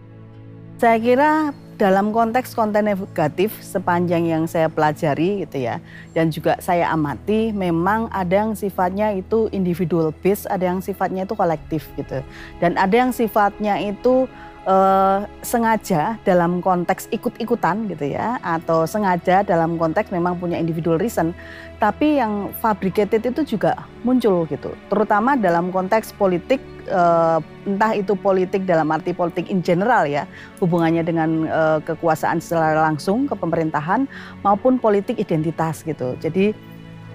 Saya 0.78 1.02
kira 1.02 1.50
dalam 1.78 2.10
konteks 2.10 2.58
konten 2.58 2.90
negatif 2.90 3.54
sepanjang 3.62 4.26
yang 4.26 4.44
saya 4.50 4.66
pelajari 4.66 5.46
gitu 5.46 5.62
ya 5.62 5.78
dan 6.10 6.34
juga 6.34 6.58
saya 6.58 6.90
amati 6.90 7.54
memang 7.54 8.10
ada 8.10 8.42
yang 8.42 8.58
sifatnya 8.58 9.14
itu 9.14 9.46
individual 9.54 10.10
base, 10.10 10.44
ada 10.50 10.66
yang 10.66 10.82
sifatnya 10.82 11.22
itu 11.22 11.38
kolektif 11.38 11.86
gitu. 11.94 12.18
Dan 12.58 12.74
ada 12.74 12.90
yang 12.90 13.14
sifatnya 13.14 13.78
itu 13.78 14.26
uh, 14.68 15.24
sengaja 15.40 16.20
dalam 16.22 16.60
konteks 16.60 17.08
ikut-ikutan 17.10 17.88
gitu 17.88 18.12
ya 18.12 18.36
atau 18.44 18.84
sengaja 18.84 19.40
dalam 19.42 19.80
konteks 19.80 20.12
memang 20.12 20.36
punya 20.36 20.60
individual 20.60 21.00
reason 21.00 21.32
tapi 21.80 22.18
yang 22.18 22.50
fabricated 22.58 23.22
itu 23.22 23.54
juga 23.56 23.86
muncul 24.02 24.44
gitu. 24.50 24.74
Terutama 24.90 25.38
dalam 25.38 25.70
konteks 25.70 26.10
politik 26.18 26.58
uh, 26.90 27.38
entah 27.64 27.94
itu 27.94 28.18
politik 28.18 28.66
dalam 28.66 28.90
arti 28.90 29.14
politik 29.14 29.46
in 29.46 29.62
general 29.62 30.04
ya 30.04 30.26
hubungannya 30.58 31.06
dengan 31.06 31.46
uh, 31.46 31.78
kekuasaan 31.86 32.42
secara 32.42 32.82
langsung 32.82 33.30
ke 33.30 33.34
pemerintahan 33.38 34.10
maupun 34.42 34.76
politik 34.82 35.22
identitas 35.22 35.86
gitu. 35.86 36.18
Jadi 36.18 36.50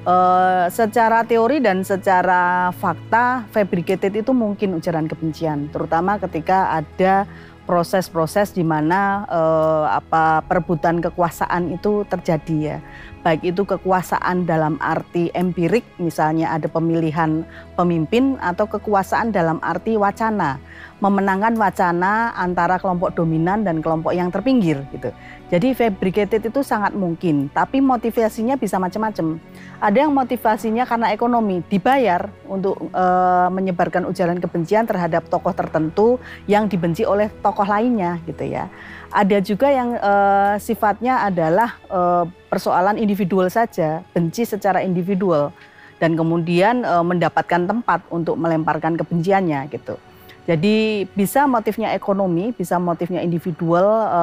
Uh, 0.04 0.68
secara 0.68 1.24
teori 1.24 1.64
dan 1.64 1.80
secara 1.80 2.76
fakta 2.76 3.48
fabricated 3.56 4.12
itu 4.20 4.36
mungkin 4.36 4.76
ujaran 4.76 5.08
kebencian 5.08 5.72
terutama 5.72 6.20
ketika 6.20 6.76
ada 6.76 7.24
proses-proses 7.64 8.52
di 8.52 8.68
mana 8.68 9.24
uh, 9.32 9.88
apa 9.96 10.44
perebutan 10.44 11.00
kekuasaan 11.00 11.72
itu 11.72 12.04
terjadi 12.12 12.58
ya 12.60 12.78
baik 13.24 13.56
itu 13.56 13.64
kekuasaan 13.64 14.44
dalam 14.44 14.76
arti 14.84 15.32
empirik 15.32 15.88
misalnya 15.96 16.52
ada 16.52 16.68
pemilihan 16.68 17.48
pemimpin 17.80 18.36
atau 18.44 18.68
kekuasaan 18.68 19.32
dalam 19.32 19.64
arti 19.64 19.96
wacana. 19.96 20.60
Memenangkan 21.00 21.56
wacana 21.60 22.32
antara 22.36 22.80
kelompok 22.80 23.16
dominan 23.16 23.64
dan 23.64 23.84
kelompok 23.84 24.16
yang 24.16 24.32
terpinggir 24.32 24.84
gitu. 24.92 25.12
Jadi 25.52 25.76
fabricated 25.76 26.48
itu 26.48 26.62
sangat 26.64 26.96
mungkin 26.96 27.48
tapi 27.52 27.80
motivasinya 27.80 28.60
bisa 28.60 28.80
macam-macam. 28.80 29.40
Ada 29.84 30.08
yang 30.08 30.16
motivasinya 30.16 30.88
karena 30.88 31.12
ekonomi, 31.12 31.60
dibayar 31.68 32.32
untuk 32.48 32.80
e, 32.92 33.06
menyebarkan 33.52 34.08
ujaran 34.08 34.40
kebencian 34.40 34.88
terhadap 34.88 35.28
tokoh 35.28 35.52
tertentu 35.52 36.24
yang 36.48 36.72
dibenci 36.72 37.04
oleh 37.04 37.28
tokoh 37.44 37.68
lainnya 37.68 38.20
gitu 38.24 38.48
ya. 38.48 38.72
Ada 39.14 39.46
juga 39.46 39.70
yang 39.70 39.94
e, 39.94 40.14
sifatnya 40.58 41.22
adalah 41.22 41.78
e, 41.86 42.26
persoalan 42.50 42.98
individual 42.98 43.46
saja, 43.46 44.02
benci 44.10 44.42
secara 44.42 44.82
individual 44.82 45.54
dan 46.02 46.18
kemudian 46.18 46.82
e, 46.82 46.94
mendapatkan 47.06 47.70
tempat 47.70 48.02
untuk 48.10 48.34
melemparkan 48.42 48.98
kebenciannya 48.98 49.70
gitu. 49.70 50.02
Jadi 50.50 51.06
bisa 51.14 51.46
motifnya 51.46 51.94
ekonomi, 51.94 52.58
bisa 52.58 52.82
motifnya 52.82 53.22
individual, 53.22 53.86
e, 54.10 54.22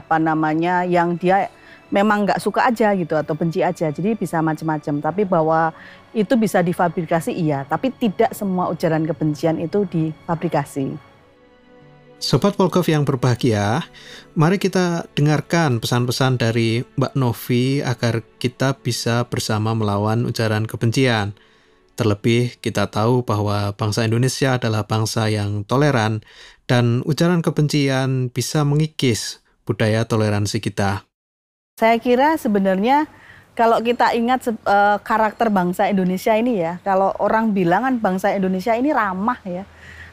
apa 0.00 0.16
namanya, 0.16 0.88
yang 0.88 1.12
dia 1.20 1.52
memang 1.92 2.24
nggak 2.24 2.40
suka 2.40 2.72
aja 2.72 2.96
gitu 2.96 3.12
atau 3.12 3.36
benci 3.36 3.60
aja. 3.60 3.92
Jadi 3.92 4.16
bisa 4.16 4.40
macam-macam. 4.40 5.04
Tapi 5.04 5.28
bahwa 5.28 5.76
itu 6.16 6.32
bisa 6.40 6.64
difabrikasi 6.64 7.36
iya, 7.36 7.68
tapi 7.68 7.92
tidak 7.92 8.32
semua 8.32 8.72
ujaran 8.72 9.04
kebencian 9.04 9.60
itu 9.60 9.84
difabrikasi. 9.92 11.11
Sobat 12.22 12.54
Polkov 12.54 12.86
yang 12.86 13.02
berbahagia, 13.02 13.82
mari 14.38 14.54
kita 14.54 15.10
dengarkan 15.18 15.82
pesan-pesan 15.82 16.38
dari 16.38 16.86
Mbak 16.94 17.18
Novi 17.18 17.82
agar 17.82 18.22
kita 18.38 18.78
bisa 18.78 19.26
bersama 19.26 19.74
melawan 19.74 20.22
ujaran 20.30 20.70
kebencian. 20.70 21.34
Terlebih 21.98 22.62
kita 22.62 22.86
tahu 22.94 23.26
bahwa 23.26 23.74
bangsa 23.74 24.06
Indonesia 24.06 24.54
adalah 24.54 24.86
bangsa 24.86 25.34
yang 25.34 25.66
toleran 25.66 26.22
dan 26.70 27.02
ujaran 27.10 27.42
kebencian 27.42 28.30
bisa 28.30 28.62
mengikis 28.62 29.42
budaya 29.66 30.06
toleransi 30.06 30.62
kita. 30.62 31.02
Saya 31.74 31.98
kira 31.98 32.38
sebenarnya 32.38 33.10
kalau 33.58 33.82
kita 33.82 34.14
ingat 34.14 34.46
uh, 34.62 35.02
karakter 35.02 35.50
bangsa 35.50 35.90
Indonesia 35.90 36.38
ini 36.38 36.62
ya, 36.62 36.78
kalau 36.86 37.18
orang 37.18 37.50
bilang 37.50 37.82
kan 37.82 37.94
bangsa 37.98 38.30
Indonesia 38.30 38.78
ini 38.78 38.94
ramah 38.94 39.42
ya, 39.42 39.66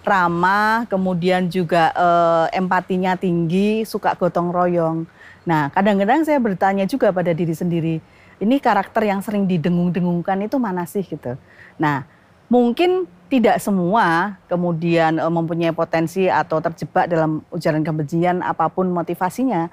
ramah, 0.09 0.89
kemudian 0.89 1.45
juga 1.47 1.93
uh, 1.93 2.49
empatinya 2.49 3.13
tinggi, 3.13 3.85
suka 3.85 4.17
gotong 4.17 4.49
royong. 4.49 5.05
Nah, 5.45 5.69
kadang-kadang 5.69 6.25
saya 6.25 6.41
bertanya 6.41 6.89
juga 6.89 7.13
pada 7.13 7.29
diri 7.29 7.53
sendiri, 7.53 8.01
ini 8.41 8.55
karakter 8.57 9.05
yang 9.05 9.21
sering 9.21 9.45
didengung-dengungkan 9.45 10.41
itu 10.49 10.57
mana 10.57 10.89
sih 10.89 11.05
gitu. 11.05 11.37
Nah, 11.77 12.09
mungkin 12.49 13.05
tidak 13.29 13.61
semua 13.61 14.35
kemudian 14.49 15.21
uh, 15.21 15.29
mempunyai 15.29 15.69
potensi 15.71 16.25
atau 16.25 16.57
terjebak 16.57 17.05
dalam 17.05 17.45
ujaran 17.53 17.85
kebencian 17.85 18.41
apa 18.41 18.65
pun 18.73 18.89
motivasinya 18.89 19.69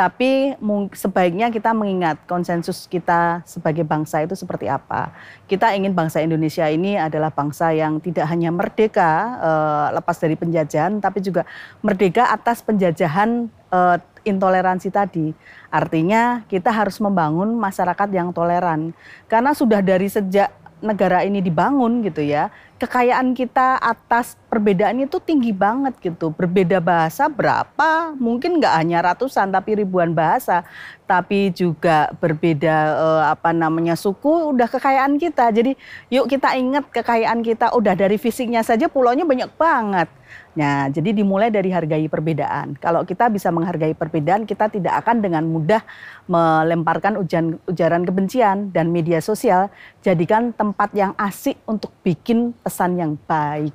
tapi 0.00 0.56
sebaiknya 0.96 1.52
kita 1.52 1.76
mengingat 1.76 2.24
konsensus 2.24 2.88
kita 2.88 3.44
sebagai 3.44 3.84
bangsa 3.84 4.24
itu 4.24 4.32
seperti 4.32 4.64
apa. 4.64 5.12
Kita 5.44 5.76
ingin 5.76 5.92
bangsa 5.92 6.24
Indonesia 6.24 6.64
ini 6.72 6.96
adalah 6.96 7.28
bangsa 7.28 7.68
yang 7.76 8.00
tidak 8.00 8.24
hanya 8.32 8.48
merdeka 8.48 9.36
uh, 9.36 9.86
lepas 9.92 10.16
dari 10.16 10.40
penjajahan, 10.40 11.04
tapi 11.04 11.20
juga 11.20 11.44
merdeka 11.84 12.32
atas 12.32 12.64
penjajahan 12.64 13.52
uh, 13.68 14.00
intoleransi 14.24 14.88
tadi. 14.88 15.36
Artinya 15.68 16.48
kita 16.48 16.72
harus 16.72 16.96
membangun 16.96 17.52
masyarakat 17.60 18.08
yang 18.08 18.32
toleran. 18.32 18.96
Karena 19.28 19.52
sudah 19.52 19.84
dari 19.84 20.08
sejak 20.08 20.48
negara 20.80 21.28
ini 21.28 21.44
dibangun 21.44 22.00
gitu 22.00 22.24
ya, 22.24 22.48
kekayaan 22.80 23.36
kita 23.36 23.76
atas 23.76 24.40
perbedaan 24.48 25.04
itu 25.04 25.20
tinggi 25.20 25.52
banget 25.52 25.92
gitu. 26.00 26.32
Berbeda 26.32 26.80
bahasa 26.80 27.28
berapa? 27.28 28.16
Mungkin 28.16 28.56
nggak 28.56 28.74
hanya 28.80 29.04
ratusan 29.04 29.52
tapi 29.52 29.84
ribuan 29.84 30.16
bahasa. 30.16 30.64
Tapi 31.04 31.52
juga 31.52 32.08
berbeda 32.16 32.76
eh, 32.96 33.22
apa 33.28 33.52
namanya 33.52 34.00
suku 34.00 34.56
udah 34.56 34.66
kekayaan 34.72 35.20
kita. 35.20 35.52
Jadi 35.52 35.76
yuk 36.08 36.24
kita 36.32 36.56
ingat 36.56 36.88
kekayaan 36.88 37.44
kita 37.44 37.76
udah 37.76 37.92
dari 37.92 38.16
fisiknya 38.16 38.64
saja 38.64 38.88
pulaunya 38.88 39.28
banyak 39.28 39.52
banget. 39.60 40.08
Nah, 40.50 40.90
jadi 40.90 41.14
dimulai 41.14 41.46
dari 41.46 41.70
hargai 41.70 42.10
perbedaan. 42.10 42.74
Kalau 42.82 43.06
kita 43.06 43.30
bisa 43.30 43.54
menghargai 43.54 43.94
perbedaan, 43.94 44.42
kita 44.50 44.66
tidak 44.66 44.98
akan 45.06 45.22
dengan 45.22 45.46
mudah 45.46 45.78
melemparkan 46.26 47.14
ujan, 47.22 47.62
ujaran 47.70 48.02
kebencian 48.02 48.74
dan 48.74 48.90
media 48.90 49.22
sosial 49.22 49.70
jadikan 50.02 50.50
tempat 50.50 50.90
yang 50.90 51.14
asik 51.22 51.54
untuk 51.70 51.94
bikin 52.02 52.50
pesan 52.70 52.94
yang 52.94 53.18
baik. 53.26 53.74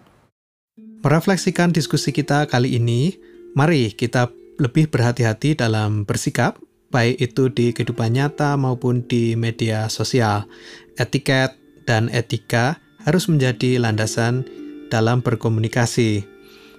Merefleksikan 1.03 1.75
diskusi 1.75 2.15
kita 2.15 2.47
kali 2.47 2.79
ini, 2.79 3.19
mari 3.51 3.91
kita 3.91 4.31
lebih 4.55 4.87
berhati-hati 4.87 5.59
dalam 5.59 6.07
bersikap, 6.07 6.55
baik 6.95 7.19
itu 7.19 7.51
di 7.51 7.75
kehidupan 7.75 8.15
nyata 8.15 8.55
maupun 8.55 9.03
di 9.03 9.35
media 9.35 9.91
sosial. 9.91 10.47
Etiket 10.95 11.51
dan 11.83 12.07
etika 12.07 12.79
harus 13.03 13.27
menjadi 13.27 13.77
landasan 13.83 14.47
dalam 14.87 15.19
berkomunikasi 15.19 16.35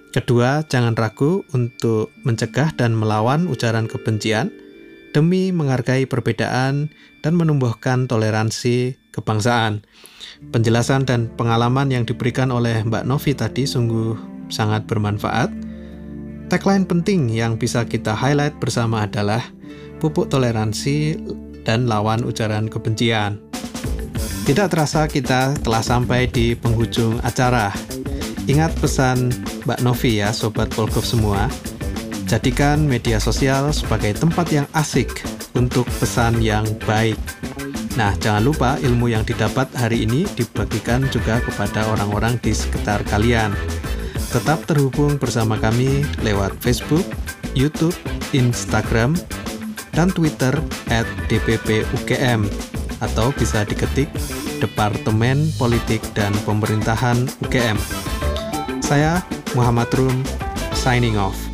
Kedua, 0.07 0.63
jangan 0.65 0.95
ragu 0.95 1.43
untuk 1.51 2.09
mencegah 2.23 2.71
dan 2.73 2.95
melawan 2.95 3.45
ujaran 3.51 3.85
kebencian 3.85 4.49
demi 5.11 5.51
menghargai 5.51 6.07
perbedaan 6.07 6.89
dan 7.21 7.33
menumbuhkan 7.35 8.07
toleransi 8.07 8.95
kebangsaan. 9.17 9.81
Penjelasan 10.53 11.09
dan 11.09 11.33
pengalaman 11.33 11.89
yang 11.89 12.05
diberikan 12.05 12.53
oleh 12.53 12.85
Mbak 12.85 13.09
Novi 13.09 13.33
tadi 13.33 13.65
sungguh 13.65 14.13
sangat 14.53 14.85
bermanfaat. 14.85 15.49
Tagline 16.47 16.85
penting 16.85 17.27
yang 17.33 17.57
bisa 17.57 17.83
kita 17.83 18.13
highlight 18.13 18.55
bersama 18.61 19.09
adalah 19.09 19.41
pupuk 19.99 20.29
toleransi 20.29 21.17
dan 21.65 21.89
lawan 21.89 22.23
ujaran 22.23 22.69
kebencian. 22.71 23.41
Tidak 24.47 24.71
terasa 24.71 25.11
kita 25.11 25.59
telah 25.59 25.83
sampai 25.83 26.31
di 26.31 26.55
penghujung 26.55 27.19
acara. 27.27 27.73
Ingat 28.47 28.71
pesan 28.79 29.35
Mbak 29.67 29.83
Novi 29.83 30.23
ya, 30.23 30.31
Sobat 30.31 30.71
Polkov 30.71 31.03
semua. 31.03 31.51
Jadikan 32.31 32.87
media 32.87 33.19
sosial 33.19 33.75
sebagai 33.75 34.15
tempat 34.15 34.47
yang 34.55 34.67
asik 34.71 35.11
untuk 35.51 35.83
pesan 35.99 36.39
yang 36.39 36.63
baik. 36.87 37.19
Nah, 37.97 38.13
jangan 38.21 38.45
lupa 38.45 38.77
ilmu 38.77 39.09
yang 39.09 39.25
didapat 39.25 39.65
hari 39.73 40.05
ini 40.05 40.29
dibagikan 40.37 41.09
juga 41.09 41.41
kepada 41.41 41.89
orang-orang 41.89 42.37
di 42.45 42.53
sekitar 42.53 43.01
kalian. 43.09 43.49
Tetap 44.29 44.69
terhubung 44.69 45.17
bersama 45.17 45.57
kami 45.57 46.05
lewat 46.21 46.53
Facebook, 46.61 47.03
YouTube, 47.57 47.97
Instagram, 48.37 49.17
dan 49.97 50.13
Twitter 50.13 50.53
at 50.93 51.09
DPP 51.25 51.89
UGM. 51.97 52.45
atau 52.97 53.29
bisa 53.29 53.61
diketik 53.61 54.09
Departemen 54.57 55.53
Politik 55.61 56.01
dan 56.17 56.33
Pemerintahan 56.49 57.29
UGM. 57.45 57.77
Saya 58.81 59.21
Muhammad 59.53 59.85
Rum, 59.93 60.25
signing 60.73 61.13
off. 61.13 61.46